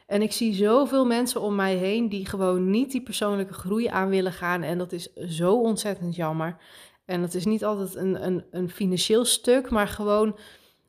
En 0.05 0.21
ik 0.21 0.31
zie 0.31 0.53
zoveel 0.53 1.05
mensen 1.05 1.41
om 1.41 1.55
mij 1.55 1.75
heen 1.75 2.09
die 2.09 2.25
gewoon 2.25 2.69
niet 2.69 2.91
die 2.91 3.03
persoonlijke 3.03 3.53
groei 3.53 3.87
aan 3.87 4.09
willen 4.09 4.31
gaan. 4.31 4.61
En 4.61 4.77
dat 4.77 4.91
is 4.91 5.13
zo 5.13 5.53
ontzettend 5.61 6.15
jammer. 6.15 6.57
En 7.05 7.21
dat 7.21 7.33
is 7.33 7.45
niet 7.45 7.65
altijd 7.65 7.95
een, 7.95 8.25
een, 8.25 8.45
een 8.51 8.69
financieel 8.69 9.25
stuk, 9.25 9.69
maar 9.69 9.87
gewoon 9.87 10.37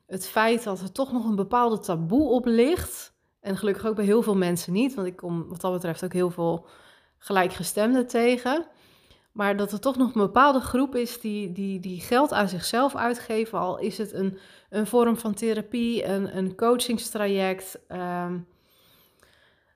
het 0.05 0.27
feit 0.27 0.63
dat 0.63 0.79
er 0.79 0.91
toch 0.91 1.11
nog 1.11 1.25
een 1.25 1.35
bepaalde 1.35 1.79
taboe 1.79 2.29
op 2.29 2.45
ligt. 2.45 3.15
En 3.39 3.57
gelukkig 3.57 3.85
ook 3.85 3.95
bij 3.95 4.05
heel 4.05 4.21
veel 4.21 4.35
mensen 4.35 4.73
niet, 4.73 4.95
want 4.95 5.07
ik 5.07 5.15
kom 5.15 5.47
wat 5.47 5.61
dat 5.61 5.73
betreft 5.73 6.03
ook 6.03 6.13
heel 6.13 6.31
veel 6.31 6.67
gelijkgestemden 7.17 8.07
tegen. 8.07 8.65
Maar 9.37 9.57
dat 9.57 9.71
er 9.71 9.79
toch 9.79 9.97
nog 9.97 10.07
een 10.07 10.21
bepaalde 10.21 10.59
groep 10.59 10.95
is 10.95 11.19
die, 11.19 11.51
die, 11.51 11.79
die 11.79 12.01
geld 12.01 12.33
aan 12.33 12.49
zichzelf 12.49 12.95
uitgeven. 12.95 13.59
Al 13.59 13.79
is 13.79 13.97
het 13.97 14.13
een, 14.13 14.37
een 14.69 14.87
vorm 14.87 15.17
van 15.17 15.33
therapie, 15.33 16.05
een, 16.05 16.37
een 16.37 16.55
coachingstraject, 16.55 17.79
um, 17.91 18.47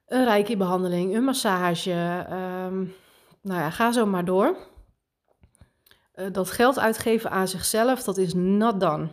een 0.07 0.23
reiki-behandeling, 0.23 1.15
een 1.15 1.23
massage. 1.23 1.91
Um, 2.31 2.93
nou 3.41 3.59
ja, 3.59 3.69
ga 3.69 3.91
zo 3.91 4.05
maar 4.05 4.25
door. 4.25 4.57
Uh, 6.15 6.25
dat 6.31 6.51
geld 6.51 6.79
uitgeven 6.79 7.31
aan 7.31 7.47
zichzelf, 7.47 8.03
dat 8.03 8.17
is 8.17 8.33
not 8.33 8.79
done. 8.79 9.07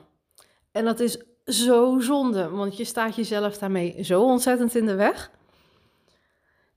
En 0.72 0.84
dat 0.84 1.00
is 1.00 1.18
zo 1.44 1.98
zonde, 2.00 2.48
want 2.48 2.76
je 2.76 2.84
staat 2.84 3.16
jezelf 3.16 3.58
daarmee 3.58 4.04
zo 4.04 4.22
ontzettend 4.22 4.74
in 4.74 4.86
de 4.86 4.94
weg. 4.94 5.30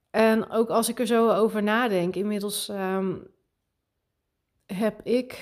En 0.09 0.49
ook 0.49 0.69
als 0.69 0.89
ik 0.89 0.99
er 0.99 1.07
zo 1.07 1.29
over 1.29 1.63
nadenk, 1.63 2.15
inmiddels 2.15 2.69
um, 2.69 3.29
heb 4.73 5.01
ik, 5.03 5.41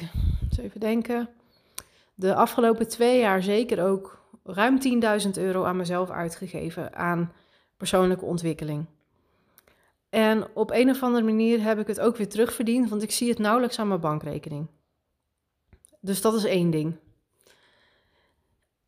even 0.60 0.80
denken, 0.80 1.30
de 2.16 2.36
afgelopen 2.36 2.88
twee 2.88 3.20
jaar 3.20 3.44
zeker 3.44 3.84
ook 3.84 4.20
ruim 4.44 4.80
10.000 5.24 5.30
euro 5.34 5.64
aan 5.64 5.78
mezelf 5.78 6.10
uitgegeven 6.10 6.96
aan 6.96 7.34
persoonlijke 7.78 8.26
ontwikkeling. 8.26 8.86
En 10.10 10.48
op 10.54 10.72
een 10.72 10.90
of 10.90 11.04
andere 11.04 11.26
manier 11.26 11.62
heb 11.62 11.80
ik 11.80 11.88
het 11.88 12.00
ook 12.00 12.18
weer 12.18 12.30
terugverdiend, 12.30 12.90
want 12.90 13.02
ik 13.02 13.12
zie 13.12 13.30
het 13.30 13.38
nauwelijks 13.40 13.80
aan 13.80 13.88
mijn 13.88 14.00
bankrekening. 14.00 14.68
Dus 16.00 16.22
dat 16.22 16.34
is 16.34 16.44
één 16.44 16.70
ding. 16.70 16.96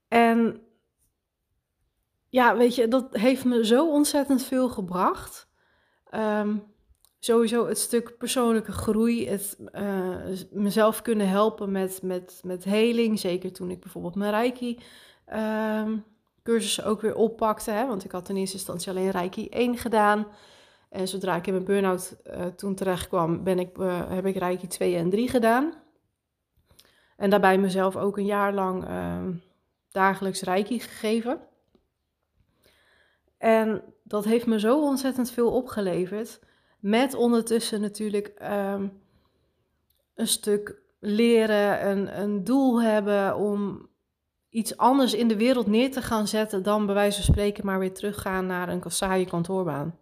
En 0.07 0.61
ja, 2.29 2.57
weet 2.57 2.75
je, 2.75 2.87
dat 2.87 3.17
heeft 3.17 3.45
me 3.45 3.65
zo 3.65 3.91
ontzettend 3.91 4.43
veel 4.43 4.69
gebracht. 4.69 5.47
Ehm, 6.09 6.57
sowieso 7.23 7.67
het 7.67 7.77
stuk 7.77 8.17
persoonlijke 8.17 8.71
groei, 8.71 9.29
het 9.29 9.57
uh, 9.73 10.15
mezelf 10.51 11.01
kunnen 11.01 11.29
helpen 11.29 11.71
met, 11.71 11.99
met, 12.03 12.41
met 12.43 12.63
heling. 12.63 13.19
Zeker 13.19 13.51
toen 13.51 13.71
ik 13.71 13.79
bijvoorbeeld 13.79 14.15
mijn 14.15 14.31
Reiki 14.31 14.79
uh, 15.33 15.87
ook 16.83 17.01
weer 17.01 17.15
oppakte. 17.15 17.71
Hè, 17.71 17.87
want 17.87 18.03
ik 18.03 18.11
had 18.11 18.29
in 18.29 18.35
eerste 18.35 18.55
instantie 18.55 18.91
alleen 18.91 19.09
Reiki 19.09 19.49
1 19.49 19.77
gedaan. 19.77 20.27
En 20.89 21.07
zodra 21.07 21.35
ik 21.35 21.47
in 21.47 21.53
mijn 21.53 21.65
burn-out 21.65 22.15
uh, 22.25 22.45
toen 22.45 22.75
terecht 22.75 23.07
kwam, 23.07 23.43
ben 23.43 23.59
ik, 23.59 23.77
uh, 23.77 24.11
heb 24.11 24.25
ik 24.25 24.35
Reiki 24.35 24.67
2 24.67 24.95
en 24.95 25.09
3 25.09 25.29
gedaan. 25.29 25.73
En 27.17 27.29
daarbij 27.29 27.57
mezelf 27.57 27.95
ook 27.95 28.17
een 28.17 28.25
jaar 28.25 28.53
lang 28.53 28.85
ehm, 28.85 29.33
dagelijks 29.91 30.41
Reiki 30.41 30.79
gegeven. 30.79 31.39
En 33.37 33.83
dat 34.03 34.25
heeft 34.25 34.45
me 34.45 34.59
zo 34.59 34.81
ontzettend 34.81 35.31
veel 35.31 35.51
opgeleverd. 35.51 36.39
Met 36.81 37.13
ondertussen 37.13 37.81
natuurlijk 37.81 38.33
um, 38.41 39.01
een 40.15 40.27
stuk 40.27 40.81
leren, 40.99 41.87
een, 41.87 42.21
een 42.21 42.43
doel 42.43 42.81
hebben 42.81 43.35
om 43.35 43.89
iets 44.49 44.77
anders 44.77 45.13
in 45.13 45.27
de 45.27 45.37
wereld 45.37 45.67
neer 45.67 45.91
te 45.91 46.01
gaan 46.01 46.27
zetten 46.27 46.63
dan 46.63 46.85
bij 46.85 46.95
wijze 46.95 47.23
van 47.23 47.33
spreken 47.33 47.65
maar 47.65 47.79
weer 47.79 47.93
teruggaan 47.93 48.45
naar 48.45 48.69
een 48.69 48.83
saaie 48.87 49.25
kantoorbaan. 49.25 49.95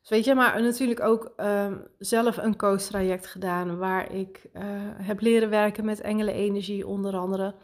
Dus 0.00 0.08
weet 0.08 0.24
je, 0.24 0.34
maar 0.34 0.62
natuurlijk 0.62 1.00
ook 1.00 1.32
um, 1.36 1.86
zelf 1.98 2.36
een 2.36 2.56
coach 2.56 2.80
traject 2.80 3.26
gedaan 3.26 3.78
waar 3.78 4.12
ik 4.12 4.46
uh, 4.54 4.62
heb 4.96 5.20
leren 5.20 5.50
werken 5.50 5.84
met 5.84 6.00
engelenenergie 6.00 6.86
onder 6.86 7.16
andere. 7.16 7.54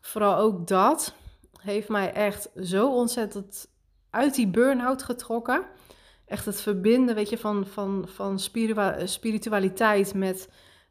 Vooral 0.00 0.36
ook 0.36 0.66
dat 0.66 1.14
heeft 1.60 1.88
mij 1.88 2.12
echt 2.12 2.50
zo 2.62 2.94
ontzettend 2.94 3.68
uit 4.10 4.34
die 4.34 4.48
burn-out 4.48 5.02
getrokken. 5.02 5.62
Echt 6.28 6.44
het 6.44 6.60
verbinden, 6.60 7.14
weet 7.14 7.28
je, 7.28 7.38
van, 7.38 7.66
van, 7.66 8.04
van 8.08 8.38
spiritualiteit 9.04 10.14
met, 10.14 10.48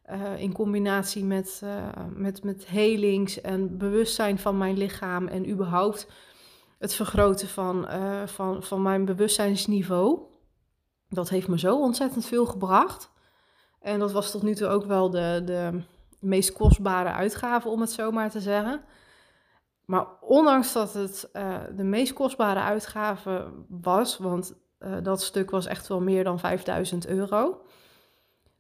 uh, 0.10 0.40
in 0.40 0.54
combinatie 0.54 1.24
met, 1.24 1.62
uh, 1.64 1.88
met, 2.14 2.44
met 2.44 2.68
helings 2.68 3.42
en 3.42 3.78
bewustzijn 3.78 4.40
van 4.40 4.58
mijn 4.58 4.78
lichaam 4.78 5.28
en 5.28 5.50
überhaupt 5.50 6.12
het 6.80 6.94
vergroten 6.94 7.48
van, 7.48 7.88
uh, 7.90 8.28
van, 8.28 8.64
van 8.64 8.82
mijn 8.82 9.06
bewustzijnsniveau. 9.06 10.20
Dat 11.10 11.30
heeft 11.30 11.48
me 11.48 11.60
zo 11.60 11.80
ontzettend 11.80 12.26
veel 12.26 12.46
gebracht. 12.46 13.12
En 13.82 14.00
dat 14.00 14.12
was 14.12 14.32
tot 14.32 14.44
nu 14.44 14.56
toe 14.56 14.68
ook 14.68 14.86
wel 14.86 15.10
de, 15.10 15.42
de 15.46 15.82
meest 16.20 16.52
kostbare 16.52 17.12
uitgave, 17.12 17.70
om 17.70 17.82
het 17.82 17.92
zo 17.92 18.12
maar 18.12 18.30
te 18.30 18.42
zeggen. 18.42 18.82
Maar 19.86 20.08
ondanks 20.22 20.74
dat 20.74 20.94
het 20.94 21.30
de 21.76 21.84
meest 21.84 22.14
kostbare 22.14 22.60
uitgave 22.60 23.52
was, 23.68 24.18
want 24.18 24.56
uh, 24.80 24.98
dat 25.04 25.22
stuk 25.22 25.50
was 25.50 25.66
echt 25.66 25.88
wel 25.88 26.02
meer 26.02 26.24
dan 26.24 26.40
5000 26.40 27.08
euro. 27.08 27.62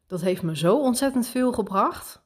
Dat 0.07 0.21
heeft 0.21 0.41
me 0.41 0.57
zo 0.57 0.77
ontzettend 0.79 1.27
veel 1.27 1.51
gebracht. 1.51 2.25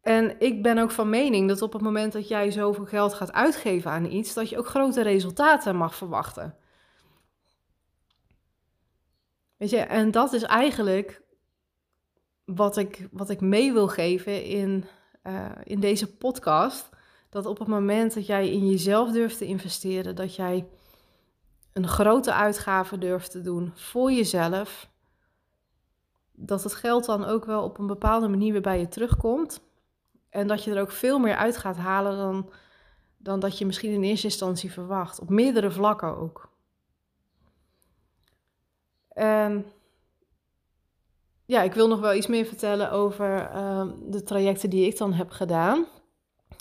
En 0.00 0.40
ik 0.40 0.62
ben 0.62 0.78
ook 0.78 0.90
van 0.90 1.08
mening 1.08 1.48
dat 1.48 1.62
op 1.62 1.72
het 1.72 1.82
moment 1.82 2.12
dat 2.12 2.28
jij 2.28 2.50
zoveel 2.50 2.84
geld 2.84 3.14
gaat 3.14 3.32
uitgeven 3.32 3.90
aan 3.90 4.04
iets, 4.04 4.34
dat 4.34 4.48
je 4.48 4.58
ook 4.58 4.66
grote 4.66 5.02
resultaten 5.02 5.76
mag 5.76 5.94
verwachten. 5.94 6.56
Weet 9.56 9.70
je, 9.70 9.78
en 9.78 10.10
dat 10.10 10.32
is 10.32 10.42
eigenlijk 10.42 11.22
wat 12.44 12.76
ik, 12.76 13.08
wat 13.12 13.30
ik 13.30 13.40
mee 13.40 13.72
wil 13.72 13.88
geven 13.88 14.44
in, 14.44 14.84
uh, 15.22 15.50
in 15.64 15.80
deze 15.80 16.16
podcast. 16.16 16.88
Dat 17.30 17.46
op 17.46 17.58
het 17.58 17.68
moment 17.68 18.14
dat 18.14 18.26
jij 18.26 18.50
in 18.50 18.70
jezelf 18.70 19.10
durft 19.10 19.38
te 19.38 19.44
investeren, 19.46 20.16
dat 20.16 20.34
jij 20.34 20.66
een 21.74 21.88
grote 21.88 22.32
uitgave 22.32 22.98
durft 22.98 23.30
te 23.30 23.40
doen 23.40 23.72
voor 23.74 24.12
jezelf, 24.12 24.90
dat 26.32 26.62
het 26.62 26.74
geld 26.74 27.04
dan 27.04 27.24
ook 27.24 27.44
wel 27.44 27.62
op 27.62 27.78
een 27.78 27.86
bepaalde 27.86 28.28
manier 28.28 28.52
weer 28.52 28.60
bij 28.60 28.78
je 28.78 28.88
terugkomt. 28.88 29.60
En 30.30 30.46
dat 30.46 30.64
je 30.64 30.74
er 30.74 30.80
ook 30.80 30.90
veel 30.90 31.18
meer 31.18 31.36
uit 31.36 31.56
gaat 31.56 31.76
halen 31.76 32.16
dan, 32.16 32.50
dan 33.16 33.40
dat 33.40 33.58
je 33.58 33.66
misschien 33.66 33.92
in 33.92 34.02
eerste 34.02 34.26
instantie 34.26 34.72
verwacht. 34.72 35.20
Op 35.20 35.30
meerdere 35.30 35.70
vlakken 35.70 36.16
ook. 36.16 36.48
En 39.08 39.66
ja, 41.44 41.62
ik 41.62 41.74
wil 41.74 41.88
nog 41.88 42.00
wel 42.00 42.14
iets 42.14 42.26
meer 42.26 42.44
vertellen 42.44 42.90
over 42.90 43.50
uh, 43.54 43.86
de 44.02 44.22
trajecten 44.22 44.70
die 44.70 44.86
ik 44.86 44.98
dan 44.98 45.12
heb 45.12 45.30
gedaan. 45.30 45.86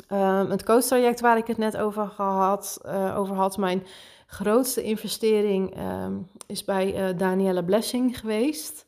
Uh, 0.09 0.49
het 0.49 0.63
coach-traject 0.63 1.19
waar 1.19 1.37
ik 1.37 1.47
het 1.47 1.57
net 1.57 1.77
over, 1.77 2.07
gehad, 2.07 2.79
uh, 2.85 3.17
over 3.17 3.35
had, 3.35 3.57
mijn 3.57 3.85
grootste 4.33 4.83
investering 4.83 5.75
ehm, 5.75 6.13
is 6.47 6.63
bij 6.63 7.09
uh, 7.09 7.17
Danielle 7.17 7.63
Blessing 7.63 8.19
geweest. 8.19 8.85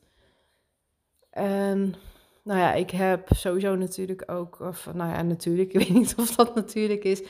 En 1.30 1.94
nou 2.42 2.60
ja, 2.60 2.72
ik 2.72 2.90
heb 2.90 3.28
sowieso 3.34 3.74
natuurlijk 3.74 4.22
ook, 4.26 4.60
of 4.60 4.88
nou 4.94 5.10
ja, 5.10 5.22
natuurlijk, 5.22 5.72
ik 5.72 5.78
weet 5.78 5.98
niet 5.98 6.14
of 6.16 6.34
dat 6.34 6.54
natuurlijk 6.54 7.04
is. 7.04 7.22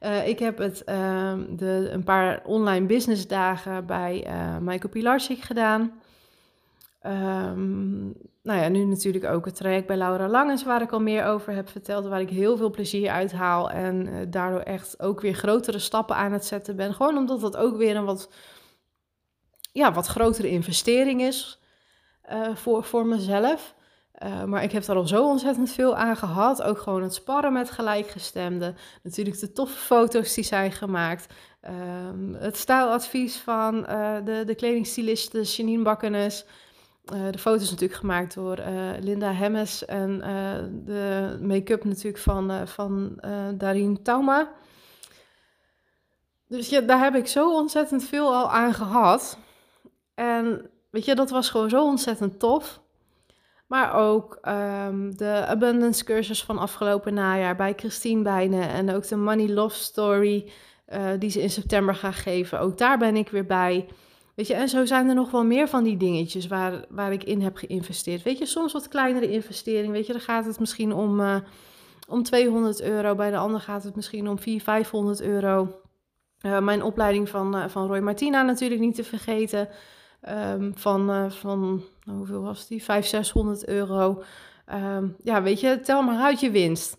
Uh, 0.00 0.28
ik 0.28 0.38
heb 0.38 0.58
het, 0.58 0.82
uh, 0.88 1.32
de, 1.50 1.88
een 1.92 2.04
paar 2.04 2.42
online 2.44 2.86
business 2.86 3.26
dagen 3.26 3.86
bij 3.86 4.26
uh, 4.26 4.58
Michael 4.58 4.92
Pilarsik 4.92 5.40
gedaan. 5.40 5.92
Um, 7.06 8.16
nou 8.42 8.60
ja, 8.60 8.68
nu 8.68 8.84
natuurlijk 8.84 9.24
ook 9.24 9.44
het 9.44 9.56
traject 9.56 9.86
bij 9.86 9.96
Laura 9.96 10.28
Langens, 10.28 10.64
waar 10.64 10.82
ik 10.82 10.92
al 10.92 11.00
meer 11.00 11.24
over 11.24 11.52
heb 11.52 11.68
verteld, 11.68 12.06
waar 12.06 12.20
ik 12.20 12.30
heel 12.30 12.56
veel 12.56 12.70
plezier 12.70 13.10
uit 13.10 13.32
haal 13.32 13.70
en 13.70 14.06
uh, 14.06 14.14
daardoor 14.28 14.60
echt 14.60 15.02
ook 15.02 15.20
weer 15.20 15.34
grotere 15.34 15.78
stappen 15.78 16.16
aan 16.16 16.32
het 16.32 16.44
zetten 16.44 16.76
ben. 16.76 16.94
Gewoon 16.94 17.16
omdat 17.16 17.40
dat 17.40 17.56
ook 17.56 17.76
weer 17.76 17.96
een 17.96 18.04
wat, 18.04 18.32
ja, 19.72 19.92
wat 19.92 20.06
grotere 20.06 20.48
investering 20.48 21.22
is 21.22 21.60
uh, 22.32 22.54
voor, 22.54 22.84
voor 22.84 23.06
mezelf. 23.06 23.74
Uh, 24.22 24.44
maar 24.44 24.62
ik 24.62 24.72
heb 24.72 24.84
er 24.84 24.96
al 24.96 25.06
zo 25.06 25.28
ontzettend 25.28 25.70
veel 25.70 25.96
aan 25.96 26.16
gehad. 26.16 26.62
Ook 26.62 26.78
gewoon 26.78 27.02
het 27.02 27.14
sparren 27.14 27.52
met 27.52 27.70
gelijkgestemden. 27.70 28.76
Natuurlijk 29.02 29.40
de 29.40 29.52
toffe 29.52 29.78
foto's 29.78 30.34
die 30.34 30.44
zijn 30.44 30.72
gemaakt. 30.72 31.34
Um, 32.10 32.34
het 32.34 32.56
stijladvies 32.56 33.36
van 33.36 33.82
de, 34.24 34.42
de 34.46 34.54
kledingstyliste 34.54 35.42
Janine 35.42 35.82
Bakkenes. 35.82 36.46
Uh, 37.12 37.30
de 37.30 37.38
foto's 37.38 37.70
natuurlijk 37.70 38.00
gemaakt 38.00 38.34
door 38.34 38.58
uh, 38.58 38.66
Linda 39.00 39.32
Hemmes 39.32 39.84
en 39.84 40.10
uh, 40.10 40.52
de 40.84 41.38
make-up 41.42 41.84
natuurlijk 41.84 42.18
van, 42.18 42.68
van 42.68 43.20
Darien 43.54 44.02
Tauma. 44.02 44.52
Dus 46.48 46.68
ja, 46.68 46.80
daar 46.80 46.98
heb 46.98 47.14
ik 47.14 47.26
zo 47.26 47.54
ontzettend 47.54 48.04
veel 48.04 48.34
al 48.34 48.50
aan 48.50 48.74
gehad. 48.74 49.38
En 50.14 50.70
weet 50.90 51.04
je, 51.04 51.14
dat 51.14 51.30
was 51.30 51.50
gewoon 51.50 51.68
zo 51.68 51.84
ontzettend 51.84 52.38
tof. 52.38 52.80
Maar 53.66 53.94
ook 53.94 54.38
um, 54.42 55.16
de 55.16 55.44
Abundance 55.46 56.04
cursus 56.04 56.44
van 56.44 56.58
afgelopen 56.58 57.14
najaar 57.14 57.56
bij 57.56 57.72
Christine 57.76 58.22
Bijnen. 58.22 58.68
En 58.68 58.90
ook 58.94 59.08
de 59.08 59.16
Money 59.16 59.48
Love 59.48 59.76
Story 59.76 60.50
die 61.18 61.30
ze 61.30 61.42
in 61.42 61.50
september 61.50 61.94
gaat 61.94 62.14
geven. 62.14 62.60
Ook 62.60 62.78
daar 62.78 62.98
ben 62.98 63.16
ik 63.16 63.28
weer 63.28 63.46
bij. 63.46 63.88
Weet 64.34 64.46
je, 64.46 64.54
en 64.54 64.68
zo 64.68 64.84
zijn 64.84 65.08
er 65.08 65.14
nog 65.14 65.30
wel 65.30 65.44
meer 65.44 65.68
van 65.68 65.84
die 65.84 65.96
dingetjes 65.96 66.46
waar, 66.46 66.84
waar 66.88 67.12
ik 67.12 67.24
in 67.24 67.40
heb 67.40 67.56
geïnvesteerd. 67.56 68.22
Weet 68.22 68.38
je, 68.38 68.46
soms 68.46 68.72
wat 68.72 68.88
kleinere 68.88 69.30
investering. 69.30 69.92
Weet 69.92 70.06
je, 70.06 70.12
dan 70.12 70.22
gaat 70.22 70.44
het 70.44 70.58
misschien 70.58 70.92
om, 70.92 71.20
uh, 71.20 71.36
om 72.08 72.22
200 72.22 72.82
euro. 72.82 73.14
Bij 73.14 73.30
de 73.30 73.36
ander 73.36 73.60
gaat 73.60 73.84
het 73.84 73.96
misschien 73.96 74.28
om 74.28 74.38
400, 74.38 74.64
500 74.64 75.20
euro. 75.20 75.80
Uh, 76.46 76.60
mijn 76.60 76.82
opleiding 76.82 77.28
van, 77.28 77.56
uh, 77.56 77.68
van 77.68 77.86
Roy 77.86 77.98
Martina 77.98 78.42
natuurlijk 78.42 78.80
niet 78.80 78.94
te 78.94 79.04
vergeten. 79.04 79.68
Um, 80.28 80.72
van, 80.76 81.32
van 81.32 81.82
hoeveel 82.04 82.42
was 82.42 82.66
die? 82.66 82.82
500, 82.82 83.26
600 83.26 83.68
euro. 83.68 84.22
Um, 84.72 85.16
ja, 85.22 85.42
weet 85.42 85.60
je, 85.60 85.80
tel 85.80 86.02
maar 86.02 86.22
uit 86.22 86.40
je 86.40 86.50
winst. 86.50 86.98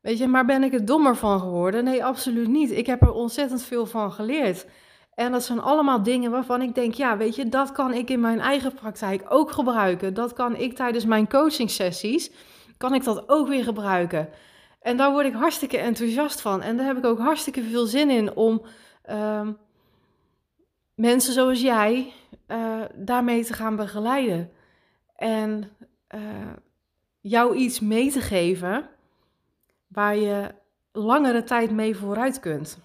Weet 0.00 0.18
je, 0.18 0.26
maar 0.26 0.44
ben 0.44 0.62
ik 0.62 0.72
er 0.72 0.84
dommer 0.84 1.16
van 1.16 1.40
geworden? 1.40 1.84
Nee, 1.84 2.04
absoluut 2.04 2.48
niet. 2.48 2.70
Ik 2.70 2.86
heb 2.86 3.02
er 3.02 3.12
ontzettend 3.12 3.62
veel 3.62 3.86
van 3.86 4.12
geleerd. 4.12 4.66
En 5.20 5.32
dat 5.32 5.44
zijn 5.44 5.60
allemaal 5.60 6.02
dingen 6.02 6.30
waarvan 6.30 6.62
ik 6.62 6.74
denk, 6.74 6.94
ja, 6.94 7.16
weet 7.16 7.34
je, 7.34 7.48
dat 7.48 7.72
kan 7.72 7.92
ik 7.92 8.10
in 8.10 8.20
mijn 8.20 8.40
eigen 8.40 8.74
praktijk 8.74 9.24
ook 9.28 9.50
gebruiken. 9.50 10.14
Dat 10.14 10.32
kan 10.32 10.56
ik 10.56 10.74
tijdens 10.74 11.04
mijn 11.04 11.28
coaching 11.28 11.70
sessies, 11.70 12.30
kan 12.76 12.94
ik 12.94 13.04
dat 13.04 13.28
ook 13.28 13.48
weer 13.48 13.64
gebruiken. 13.64 14.28
En 14.80 14.96
daar 14.96 15.10
word 15.10 15.26
ik 15.26 15.32
hartstikke 15.32 15.78
enthousiast 15.78 16.40
van. 16.40 16.62
En 16.62 16.76
daar 16.76 16.86
heb 16.86 16.96
ik 16.96 17.04
ook 17.04 17.18
hartstikke 17.18 17.62
veel 17.62 17.86
zin 17.86 18.10
in 18.10 18.36
om 18.36 18.62
uh, 19.10 19.48
mensen 20.94 21.32
zoals 21.32 21.60
jij 21.60 22.12
uh, 22.48 22.80
daarmee 22.94 23.44
te 23.44 23.52
gaan 23.52 23.76
begeleiden. 23.76 24.50
En 25.16 25.70
jou 27.20 27.54
iets 27.54 27.80
mee 27.80 28.10
te 28.10 28.20
geven 28.20 28.88
waar 29.86 30.16
je 30.16 30.54
langere 30.92 31.44
tijd 31.44 31.70
mee 31.70 31.96
vooruit 31.96 32.40
kunt. 32.40 32.78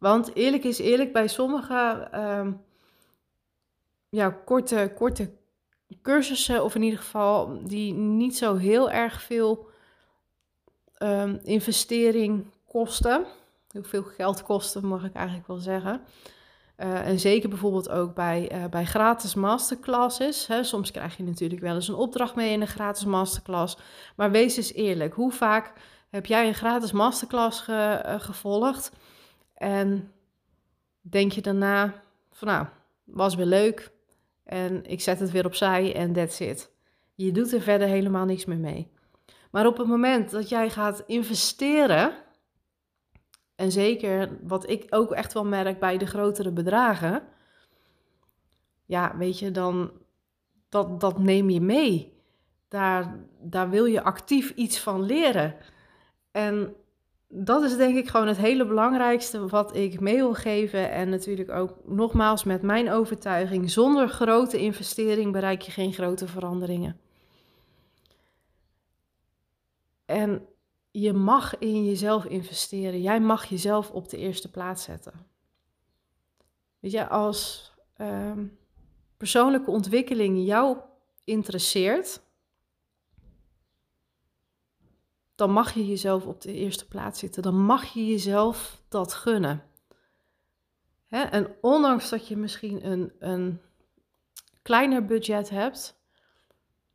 Want 0.00 0.34
eerlijk 0.34 0.64
is 0.64 0.78
eerlijk, 0.78 1.12
bij 1.12 1.28
sommige 1.28 2.08
ehm, 2.10 2.52
ja, 4.08 4.30
korte, 4.30 4.92
korte 4.96 5.30
cursussen, 6.02 6.64
of 6.64 6.74
in 6.74 6.82
ieder 6.82 6.98
geval 6.98 7.60
die 7.64 7.92
niet 7.92 8.36
zo 8.36 8.56
heel 8.56 8.90
erg 8.90 9.22
veel 9.22 9.68
um, 10.98 11.40
investering 11.42 12.44
kosten, 12.66 13.24
hoeveel 13.72 14.02
geld 14.02 14.42
kosten, 14.42 14.86
mag 14.86 15.04
ik 15.04 15.14
eigenlijk 15.14 15.46
wel 15.46 15.56
zeggen. 15.56 16.00
Uh, 16.76 17.06
en 17.06 17.20
zeker 17.20 17.48
bijvoorbeeld 17.48 17.88
ook 17.88 18.14
bij, 18.14 18.52
uh, 18.52 18.64
bij 18.64 18.84
gratis 18.84 19.34
masterclasses. 19.34 20.46
Hè. 20.46 20.64
Soms 20.64 20.90
krijg 20.90 21.16
je 21.16 21.22
natuurlijk 21.22 21.60
wel 21.60 21.74
eens 21.74 21.88
een 21.88 21.94
opdracht 21.94 22.34
mee 22.34 22.52
in 22.52 22.60
een 22.60 22.66
gratis 22.66 23.04
masterclass. 23.04 23.76
Maar 24.16 24.30
wees 24.30 24.56
eens 24.56 24.72
eerlijk, 24.72 25.14
hoe 25.14 25.32
vaak 25.32 25.72
heb 26.10 26.26
jij 26.26 26.46
een 26.46 26.54
gratis 26.54 26.92
masterclass 26.92 27.60
ge, 27.60 28.02
uh, 28.06 28.20
gevolgd? 28.20 28.92
En 29.60 30.12
denk 31.00 31.32
je 31.32 31.40
daarna 31.40 32.02
van 32.30 32.48
nou, 32.48 32.66
was 33.04 33.34
weer 33.34 33.46
leuk. 33.46 33.90
En 34.44 34.84
ik 34.84 35.00
zet 35.00 35.20
het 35.20 35.30
weer 35.30 35.46
opzij 35.46 35.94
en 35.94 36.12
that's 36.12 36.40
it. 36.40 36.70
Je 37.14 37.32
doet 37.32 37.52
er 37.52 37.60
verder 37.60 37.88
helemaal 37.88 38.24
niks 38.24 38.44
meer 38.44 38.58
mee. 38.58 38.90
Maar 39.50 39.66
op 39.66 39.76
het 39.76 39.86
moment 39.86 40.30
dat 40.30 40.48
jij 40.48 40.70
gaat 40.70 41.02
investeren, 41.06 42.12
en 43.54 43.72
zeker 43.72 44.38
wat 44.42 44.68
ik 44.68 44.86
ook 44.90 45.12
echt 45.12 45.32
wel 45.32 45.44
merk 45.44 45.80
bij 45.80 45.98
de 45.98 46.06
grotere 46.06 46.50
bedragen, 46.50 47.22
ja, 48.86 49.16
weet 49.16 49.38
je, 49.38 49.50
dan 49.50 49.92
dat, 50.68 51.00
dat 51.00 51.18
neem 51.18 51.50
je 51.50 51.60
mee. 51.60 52.22
Daar, 52.68 53.16
daar 53.40 53.70
wil 53.70 53.84
je 53.84 54.02
actief 54.02 54.50
iets 54.54 54.80
van 54.80 55.02
leren. 55.02 55.56
En 56.30 56.74
dat 57.32 57.62
is 57.62 57.76
denk 57.76 57.96
ik 57.96 58.08
gewoon 58.08 58.26
het 58.26 58.36
hele 58.36 58.66
belangrijkste 58.66 59.48
wat 59.48 59.76
ik 59.76 60.00
mee 60.00 60.16
wil 60.16 60.34
geven. 60.34 60.90
En 60.90 61.08
natuurlijk 61.08 61.50
ook 61.50 61.76
nogmaals 61.84 62.44
met 62.44 62.62
mijn 62.62 62.90
overtuiging: 62.90 63.70
zonder 63.70 64.08
grote 64.08 64.58
investering 64.58 65.32
bereik 65.32 65.62
je 65.62 65.70
geen 65.70 65.92
grote 65.92 66.26
veranderingen. 66.26 67.00
En 70.04 70.46
je 70.90 71.12
mag 71.12 71.58
in 71.58 71.84
jezelf 71.84 72.24
investeren. 72.24 73.02
Jij 73.02 73.20
mag 73.20 73.44
jezelf 73.44 73.90
op 73.90 74.08
de 74.08 74.16
eerste 74.16 74.50
plaats 74.50 74.82
zetten. 74.82 75.12
Weet 76.80 76.92
je, 76.92 77.08
als 77.08 77.72
ehm, 77.96 78.46
persoonlijke 79.16 79.70
ontwikkeling 79.70 80.46
jou 80.46 80.76
interesseert, 81.24 82.20
dan 85.40 85.52
mag 85.52 85.72
je 85.74 85.86
jezelf 85.86 86.26
op 86.26 86.40
de 86.40 86.52
eerste 86.52 86.88
plaats 86.88 87.18
zitten. 87.18 87.42
Dan 87.42 87.64
mag 87.64 87.84
je 87.84 88.06
jezelf 88.06 88.82
dat 88.88 89.14
gunnen. 89.14 89.62
Hè? 91.06 91.22
En 91.22 91.56
ondanks 91.60 92.08
dat 92.08 92.28
je 92.28 92.36
misschien 92.36 92.86
een, 92.90 93.12
een 93.18 93.60
kleiner 94.62 95.04
budget 95.04 95.50
hebt, 95.50 96.00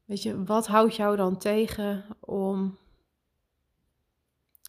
weet 0.06 0.24
je, 0.24 0.44
wat 0.44 0.68
houdt 0.68 0.96
jou 0.96 1.16
dan 1.16 1.38
tegen 1.38 2.06
om 2.20 2.78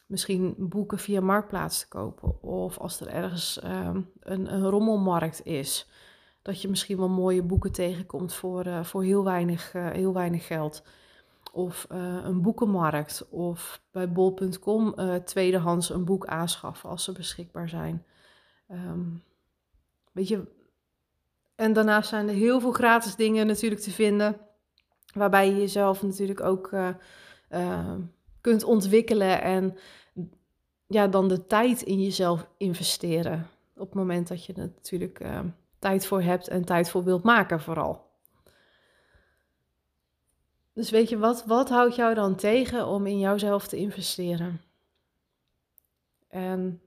misschien 0.07 0.55
boeken 0.59 0.99
via 0.99 1.21
Marktplaats 1.21 1.79
te 1.81 1.89
kopen? 1.89 2.43
Of 2.43 2.79
als 2.79 3.01
er 3.01 3.09
ergens 3.09 3.61
ehm, 3.61 4.01
een, 4.21 4.55
een 4.55 4.69
rommelmarkt 4.69 5.45
is, 5.45 5.89
dat 6.43 6.63
je 6.63 6.69
misschien 6.69 6.97
wel 6.97 7.09
mooie 7.09 7.43
boeken 7.43 7.73
tegenkomt 7.73 8.35
voor, 8.35 8.67
uh, 8.67 8.85
voor 8.85 9.05
heel, 9.05 9.25
weinig, 9.25 9.75
uh, 9.75 9.91
heel 9.91 10.13
weinig 10.13 10.47
geld 10.47 10.83
of 11.57 11.87
uh, 11.93 12.19
een 12.25 12.43
boekenmarkt 12.43 13.29
of 13.31 13.81
bij 13.91 14.13
bol.com 14.13 14.95
uh, 14.97 15.15
tweedehands 15.15 15.91
een 15.91 16.05
boek 16.05 16.27
aanschaffen 16.27 16.89
als 16.89 17.05
ze 17.05 17.13
beschikbaar 17.13 17.69
zijn. 17.69 18.05
Um, 18.71 19.23
weet 20.13 20.29
je, 20.29 20.45
en 21.55 21.73
daarnaast 21.73 22.09
zijn 22.09 22.29
er 22.29 22.35
heel 22.35 22.61
veel 22.61 22.73
gratis 22.73 23.17
dingen 23.17 23.47
natuurlijk 23.47 23.81
te 23.81 23.91
vinden, 23.91 24.37
waarbij 25.15 25.49
je 25.49 25.57
jezelf 25.57 26.03
natuurlijk 26.03 26.41
ook 26.41 26.73
uh, 26.73 27.93
kunt 28.41 28.65
ontwikkelen 28.65 29.43
en 29.43 29.77
ja, 30.87 31.07
dan 31.07 31.29
de 31.29 31.47
tijd 31.47 31.83
in 31.83 32.03
jezelf 32.03 32.49
investeren. 32.57 33.49
Op 33.75 33.87
het 33.87 33.95
moment 33.95 34.29
dat 34.29 34.45
je 34.45 34.53
er 34.53 34.71
natuurlijk 34.75 35.25
tijd 35.79 36.07
voor 36.07 36.23
hebt 36.23 36.49
en 36.49 36.65
tijd 36.65 36.91
voor 36.91 37.05
wilt 37.05 37.23
maken 37.23 37.61
vooral. 37.61 38.06
Dus 40.77 40.91
weet 40.91 41.09
je, 41.09 41.19
wat, 41.19 41.45
wat 41.45 41.69
houdt 41.69 41.95
jou 41.95 42.15
dan 42.15 42.35
tegen 42.35 42.87
om 42.87 43.07
in 43.07 43.19
jouzelf 43.19 43.67
te 43.67 43.77
investeren? 43.77 44.61
En 46.29 46.81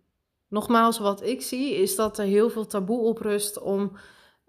nogmaals, 0.47 0.99
wat 0.99 1.23
ik 1.23 1.41
zie 1.41 1.75
is 1.75 1.95
dat 1.95 2.17
er 2.17 2.25
heel 2.25 2.49
veel 2.49 2.65
taboe 2.65 2.99
op 2.99 3.17
rust 3.17 3.59
om 3.59 3.91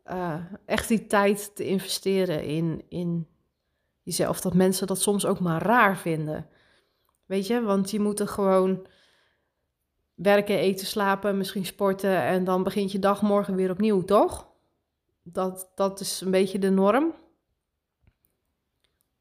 uh, 0.06 0.34
echt 0.64 0.88
die 0.88 1.06
tijd 1.06 1.56
te 1.56 1.66
investeren 1.66 2.44
in, 2.44 2.84
in 2.88 3.26
jezelf. 4.02 4.40
Dat 4.40 4.54
mensen 4.54 4.86
dat 4.86 5.00
soms 5.00 5.26
ook 5.26 5.40
maar 5.40 5.62
raar 5.62 5.98
vinden. 5.98 6.46
Weet 7.26 7.46
je, 7.46 7.62
want 7.62 7.90
je 7.90 8.00
moet 8.00 8.20
er 8.20 8.28
gewoon 8.28 8.86
werken, 10.14 10.58
eten, 10.58 10.86
slapen, 10.86 11.36
misschien 11.36 11.66
sporten 11.66 12.22
en 12.22 12.44
dan 12.44 12.62
begint 12.62 12.92
je 12.92 12.98
dag 12.98 13.22
morgen 13.22 13.54
weer 13.54 13.70
opnieuw, 13.70 14.02
toch? 14.02 14.48
Dat, 15.22 15.72
dat 15.74 16.00
is 16.00 16.20
een 16.20 16.30
beetje 16.30 16.58
de 16.58 16.70
norm. 16.70 17.14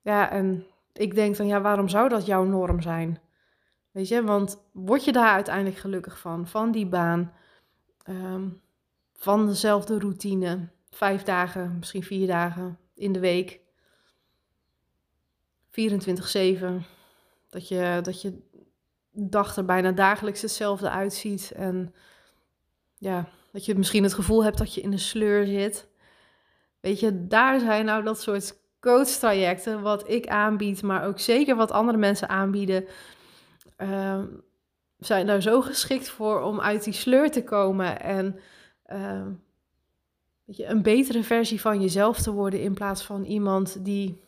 Ja, 0.02 0.32
en 0.32 0.66
ik 0.94 1.16
denk 1.16 1.36
van 1.36 1.48
ja, 1.48 1.62
waarom 1.62 1.88
zou 1.88 2.10
dat 2.10 2.26
jouw 2.26 2.44
norm 2.44 2.82
zijn? 2.82 3.20
Weet 3.92 4.08
je, 4.08 4.24
want 4.24 4.62
word 4.72 5.06
je 5.06 5.12
daar 5.12 5.34
uiteindelijk 5.34 5.78
gelukkig 5.78 6.20
van? 6.20 6.48
Van 6.48 6.72
die 6.72 6.88
baan, 6.88 7.34
um, 8.10 8.62
van 9.14 9.48
dezelfde 9.48 10.00
routine, 10.00 10.70
vijf 10.90 11.24
dagen, 11.24 11.76
misschien 11.78 12.04
vier 12.04 12.28
dagen 12.28 12.78
in 12.96 13.12
de 13.12 13.20
week, 13.20 13.60
24-7. 15.70 16.86
Dat 17.50 17.68
je, 17.68 18.00
dat 18.02 18.22
je 18.22 18.42
dag 19.12 19.56
er 19.56 19.66
bijna 19.66 19.92
dagelijks 19.92 20.42
hetzelfde 20.42 20.90
uitziet. 20.90 21.52
En 21.52 21.94
ja, 22.98 23.30
dat 23.52 23.66
je 23.66 23.76
misschien 23.76 24.04
het 24.04 24.14
gevoel 24.14 24.44
hebt 24.44 24.58
dat 24.58 24.74
je 24.74 24.82
in 24.82 24.92
een 24.92 25.00
sleur 25.00 25.46
zit. 25.46 25.88
Weet 26.80 27.00
je, 27.00 27.28
daar 27.28 27.60
zijn 27.60 27.86
nou 27.86 28.04
dat 28.04 28.22
soort 28.22 28.58
coachtrajecten, 28.80 29.82
wat 29.82 30.10
ik 30.10 30.28
aanbied, 30.28 30.82
maar 30.82 31.06
ook 31.06 31.20
zeker 31.20 31.56
wat 31.56 31.72
andere 31.72 31.98
mensen 31.98 32.30
aanbieden, 32.30 32.86
uh, 33.78 34.20
zijn 34.98 35.26
daar 35.26 35.42
zo 35.42 35.62
geschikt 35.62 36.10
voor 36.10 36.42
om 36.42 36.60
uit 36.60 36.84
die 36.84 36.94
sleur 36.94 37.32
te 37.32 37.44
komen 37.44 38.02
en 38.02 38.40
uh, 38.92 39.26
weet 40.46 40.58
je, 40.58 40.66
een 40.66 40.82
betere 40.82 41.24
versie 41.24 41.62
van 41.62 41.82
jezelf 41.82 42.22
te 42.22 42.32
worden 42.32 42.62
in 42.62 42.74
plaats 42.74 43.04
van 43.04 43.24
iemand 43.24 43.86
die, 43.86 44.22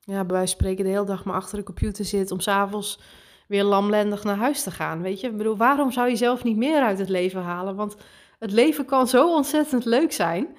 ja, 0.00 0.24
bij 0.24 0.36
wijze 0.36 0.56
van 0.56 0.60
spreken, 0.60 0.84
de 0.84 0.90
hele 0.90 1.04
dag 1.04 1.24
maar 1.24 1.34
achter 1.34 1.58
de 1.58 1.64
computer 1.64 2.04
zit 2.04 2.30
om 2.30 2.40
s'avonds 2.40 3.00
weer 3.48 3.64
lamlendig 3.64 4.24
naar 4.24 4.36
huis 4.36 4.62
te 4.62 4.70
gaan. 4.70 5.02
Weet 5.02 5.20
je, 5.20 5.26
ik 5.26 5.36
bedoel, 5.36 5.56
waarom 5.56 5.92
zou 5.92 6.08
je 6.08 6.16
zelf 6.16 6.44
niet 6.44 6.56
meer 6.56 6.82
uit 6.82 6.98
het 6.98 7.08
leven 7.08 7.42
halen? 7.42 7.76
Want 7.76 7.96
het 8.38 8.52
leven 8.52 8.84
kan 8.84 9.08
zo 9.08 9.34
ontzettend 9.34 9.84
leuk 9.84 10.12
zijn. 10.12 10.56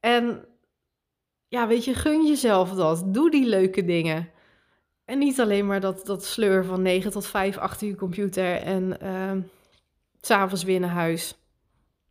En 0.00 0.44
ja, 1.52 1.66
weet 1.66 1.84
je, 1.84 1.94
gun 1.94 2.26
jezelf 2.26 2.70
dat. 2.70 3.14
Doe 3.14 3.30
die 3.30 3.46
leuke 3.46 3.84
dingen. 3.84 4.30
En 5.04 5.18
niet 5.18 5.40
alleen 5.40 5.66
maar 5.66 5.80
dat, 5.80 6.06
dat 6.06 6.24
sleur 6.24 6.64
van 6.64 6.82
9 6.82 7.10
tot 7.10 7.26
5 7.26 7.58
achter 7.58 7.86
je 7.86 7.94
computer 7.94 8.56
en 8.56 8.96
uh, 9.02 9.32
s'avonds 10.20 10.64
weer 10.64 10.80
naar 10.80 10.90
huis. 10.90 11.34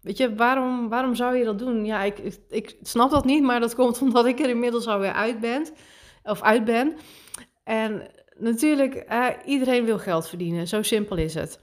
Weet 0.01 0.17
je, 0.17 0.35
waarom, 0.35 0.89
waarom 0.89 1.15
zou 1.15 1.35
je 1.35 1.43
dat 1.43 1.59
doen? 1.59 1.85
Ja, 1.85 2.03
ik, 2.03 2.19
ik, 2.49 2.77
snap 2.81 3.09
dat 3.09 3.25
niet, 3.25 3.43
maar 3.43 3.59
dat 3.59 3.75
komt 3.75 4.01
omdat 4.07 4.25
ik 4.25 4.39
er 4.39 4.49
inmiddels 4.49 4.87
alweer 4.87 5.13
uit 5.13 5.39
ben. 5.39 5.67
Of 6.23 6.41
uit 6.41 6.65
ben. 6.65 6.93
En 7.63 8.07
natuurlijk, 8.37 9.05
iedereen 9.45 9.85
wil 9.85 9.99
geld 9.99 10.27
verdienen. 10.27 10.67
Zo 10.67 10.81
simpel 10.81 11.17
is 11.17 11.33
het. 11.33 11.59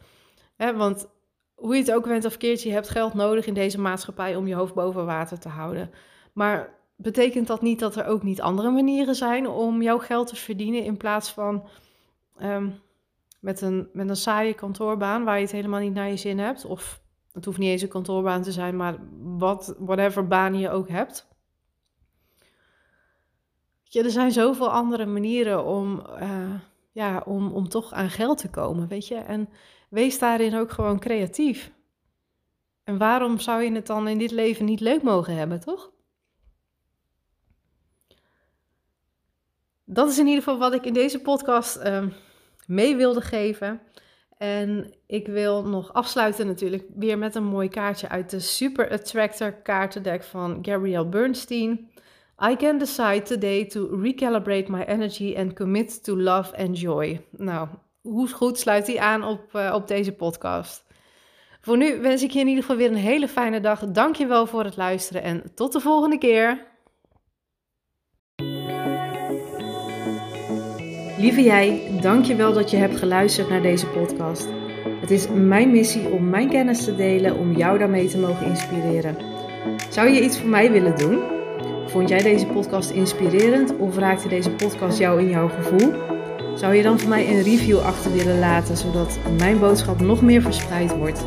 Hè, 0.57 0.77
want 0.77 1.09
hoe 1.55 1.75
je 1.75 1.81
het 1.81 1.93
ook 1.93 2.07
bent 2.07 2.25
of 2.25 2.37
keertje, 2.37 2.69
je 2.69 2.75
hebt 2.75 2.89
geld 2.89 3.15
nodig 3.15 3.47
in 3.47 3.55
deze 3.55 3.81
maatschappij 3.81 4.37
om 4.37 4.47
je 4.47 4.55
hoofd 4.55 4.75
boven 4.75 5.07
water 5.07 5.39
te 5.39 5.49
houden. 5.49 5.91
Maar 6.33 6.78
betekent 7.01 7.47
dat 7.47 7.63
niet 7.63 7.79
dat 7.79 7.97
er 7.97 8.07
ook 8.07 8.23
niet 8.23 8.41
andere 8.41 8.71
manieren 8.71 9.15
zijn 9.15 9.49
om 9.49 9.83
jouw 9.83 9.99
geld 9.99 10.27
te 10.27 10.37
verdienen 10.37 10.85
in 10.85 10.97
plaats 10.97 11.31
van 11.31 11.69
um, 12.43 12.81
met, 13.41 13.61
een, 13.61 13.89
met 13.93 14.09
een 14.09 14.17
saaie 14.17 14.55
kantoorbaan 14.55 15.25
waar 15.25 15.37
je 15.37 15.43
het 15.43 15.53
helemaal 15.53 15.81
niet 15.81 15.95
naar 15.95 16.09
je 16.09 16.17
zin 16.17 16.39
hebt? 16.39 16.65
Of 16.65 17.01
het 17.33 17.45
hoeft 17.45 17.59
niet 17.59 17.71
eens 17.71 17.83
een 17.83 17.89
kantoorbaan 17.89 18.43
te 18.43 18.53
zijn, 18.53 18.77
maar 18.77 18.97
wat, 19.21 19.75
whatever 19.79 20.27
baan 20.27 20.59
je 20.59 20.71
ook 20.71 20.89
hebt. 20.89 21.29
Ja, 23.83 24.03
er 24.03 24.11
zijn 24.11 24.33
zoveel 24.33 24.71
andere 24.71 25.07
manieren 25.07 25.65
om, 25.65 26.03
uh, 26.21 26.55
ja, 26.93 27.23
om, 27.27 27.53
om 27.53 27.69
toch 27.69 27.93
aan 27.93 28.11
geld 28.11 28.39
te 28.39 28.51
komen, 28.51 28.89
weet 28.89 29.09
je. 29.09 29.15
En 29.15 29.49
wees 29.91 30.19
daarin 30.19 30.55
ook 30.55 30.71
gewoon 30.71 30.99
creatief. 30.99 31.73
En 32.85 32.99
waarom 32.99 33.39
zou 33.39 33.63
je 33.63 33.73
het 33.73 33.87
dan 33.87 34.09
in 34.09 34.19
dit 34.19 34.31
leven 34.31 34.65
niet 34.65 34.81
leuk 34.81 35.03
mogen 35.03 35.37
hebben, 35.37 35.61
toch? 35.61 35.91
Dat 39.91 40.09
is 40.09 40.19
in 40.19 40.27
ieder 40.27 40.43
geval 40.43 40.59
wat 40.59 40.75
ik 40.75 40.85
in 40.85 40.93
deze 40.93 41.19
podcast 41.19 41.77
ehm, 41.77 42.09
mee 42.67 42.97
wilde 42.97 43.21
geven. 43.21 43.81
En 44.39 44.95
ik 45.07 45.27
wil 45.27 45.65
nog 45.65 45.93
afsluiten 45.93 46.47
natuurlijk 46.47 46.85
weer 46.95 47.19
met 47.19 47.35
een 47.35 47.45
mooi 47.45 47.69
kaartje 47.69 48.09
uit 48.09 48.31
de 48.31 48.41
Super 48.41 48.91
Attractor 48.91 49.53
kaartendek 49.53 50.23
van 50.23 50.59
Gabrielle 50.63 51.09
Bernstein. 51.09 51.91
I 52.51 52.57
can 52.57 52.79
decide 52.79 53.23
today 53.23 53.65
to 53.65 54.01
recalibrate 54.03 54.71
my 54.71 54.83
energy 54.83 55.35
and 55.39 55.53
commit 55.53 56.05
to 56.05 56.17
love 56.17 56.57
and 56.57 56.81
joy. 56.81 57.21
Nou, 57.31 57.69
hoe 58.01 58.29
goed 58.29 58.59
sluit 58.59 58.87
die 58.87 59.01
aan 59.01 59.25
op, 59.25 59.55
uh, 59.55 59.73
op 59.75 59.89
deze 59.89 60.13
podcast? 60.13 60.87
Voor 61.61 61.77
nu 61.77 62.01
wens 62.01 62.23
ik 62.23 62.31
je 62.31 62.41
in 62.41 62.47
ieder 62.47 62.63
geval 62.63 62.77
weer 62.77 62.91
een 62.91 62.95
hele 62.95 63.29
fijne 63.29 63.61
dag. 63.61 63.87
Dank 63.87 64.17
je 64.17 64.27
wel 64.27 64.47
voor 64.47 64.65
het 64.65 64.77
luisteren 64.77 65.23
en 65.23 65.43
tot 65.55 65.73
de 65.73 65.81
volgende 65.81 66.19
keer. 66.19 66.67
Lieve 71.19 71.43
jij, 71.43 71.81
dank 72.01 72.27
wel 72.27 72.53
dat 72.53 72.71
je 72.71 72.77
hebt 72.77 72.97
geluisterd 72.97 73.49
naar 73.49 73.63
deze 73.63 73.87
podcast. 73.87 74.49
Het 75.01 75.11
is 75.11 75.27
mijn 75.35 75.71
missie 75.71 76.09
om 76.09 76.29
mijn 76.29 76.49
kennis 76.49 76.85
te 76.85 76.97
delen 76.97 77.37
om 77.37 77.57
jou 77.57 77.79
daarmee 77.79 78.09
te 78.09 78.19
mogen 78.19 78.47
inspireren. 78.47 79.17
Zou 79.89 80.09
je 80.09 80.25
iets 80.25 80.39
voor 80.39 80.49
mij 80.49 80.73
willen 80.73 80.99
doen? 80.99 81.19
Vond 81.87 82.09
jij 82.09 82.23
deze 82.23 82.47
podcast 82.47 82.91
inspirerend 82.91 83.77
of 83.77 83.97
raakte 83.97 84.29
deze 84.29 84.51
podcast 84.51 84.99
jou 84.99 85.21
in 85.21 85.29
jouw 85.29 85.49
gevoel? 85.49 85.93
Zou 86.55 86.75
je 86.75 86.83
dan 86.83 86.99
voor 86.99 87.09
mij 87.09 87.29
een 87.29 87.43
review 87.43 87.79
achter 87.79 88.13
willen 88.13 88.39
laten 88.39 88.77
zodat 88.77 89.19
mijn 89.39 89.59
boodschap 89.59 90.01
nog 90.01 90.23
meer 90.23 90.43
verspreid 90.43 90.97
wordt? 90.97 91.27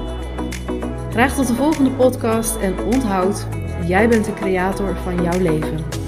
Graag 1.10 1.36
tot 1.36 1.48
de 1.48 1.56
volgende 1.56 1.92
podcast 1.92 2.56
en 2.56 2.76
onthoud, 2.94 3.48
jij 3.88 4.10
bent 4.10 4.26
de 4.26 4.34
creator 4.34 4.96
van 5.04 5.24
jouw 5.24 5.40
leven. 5.40 6.01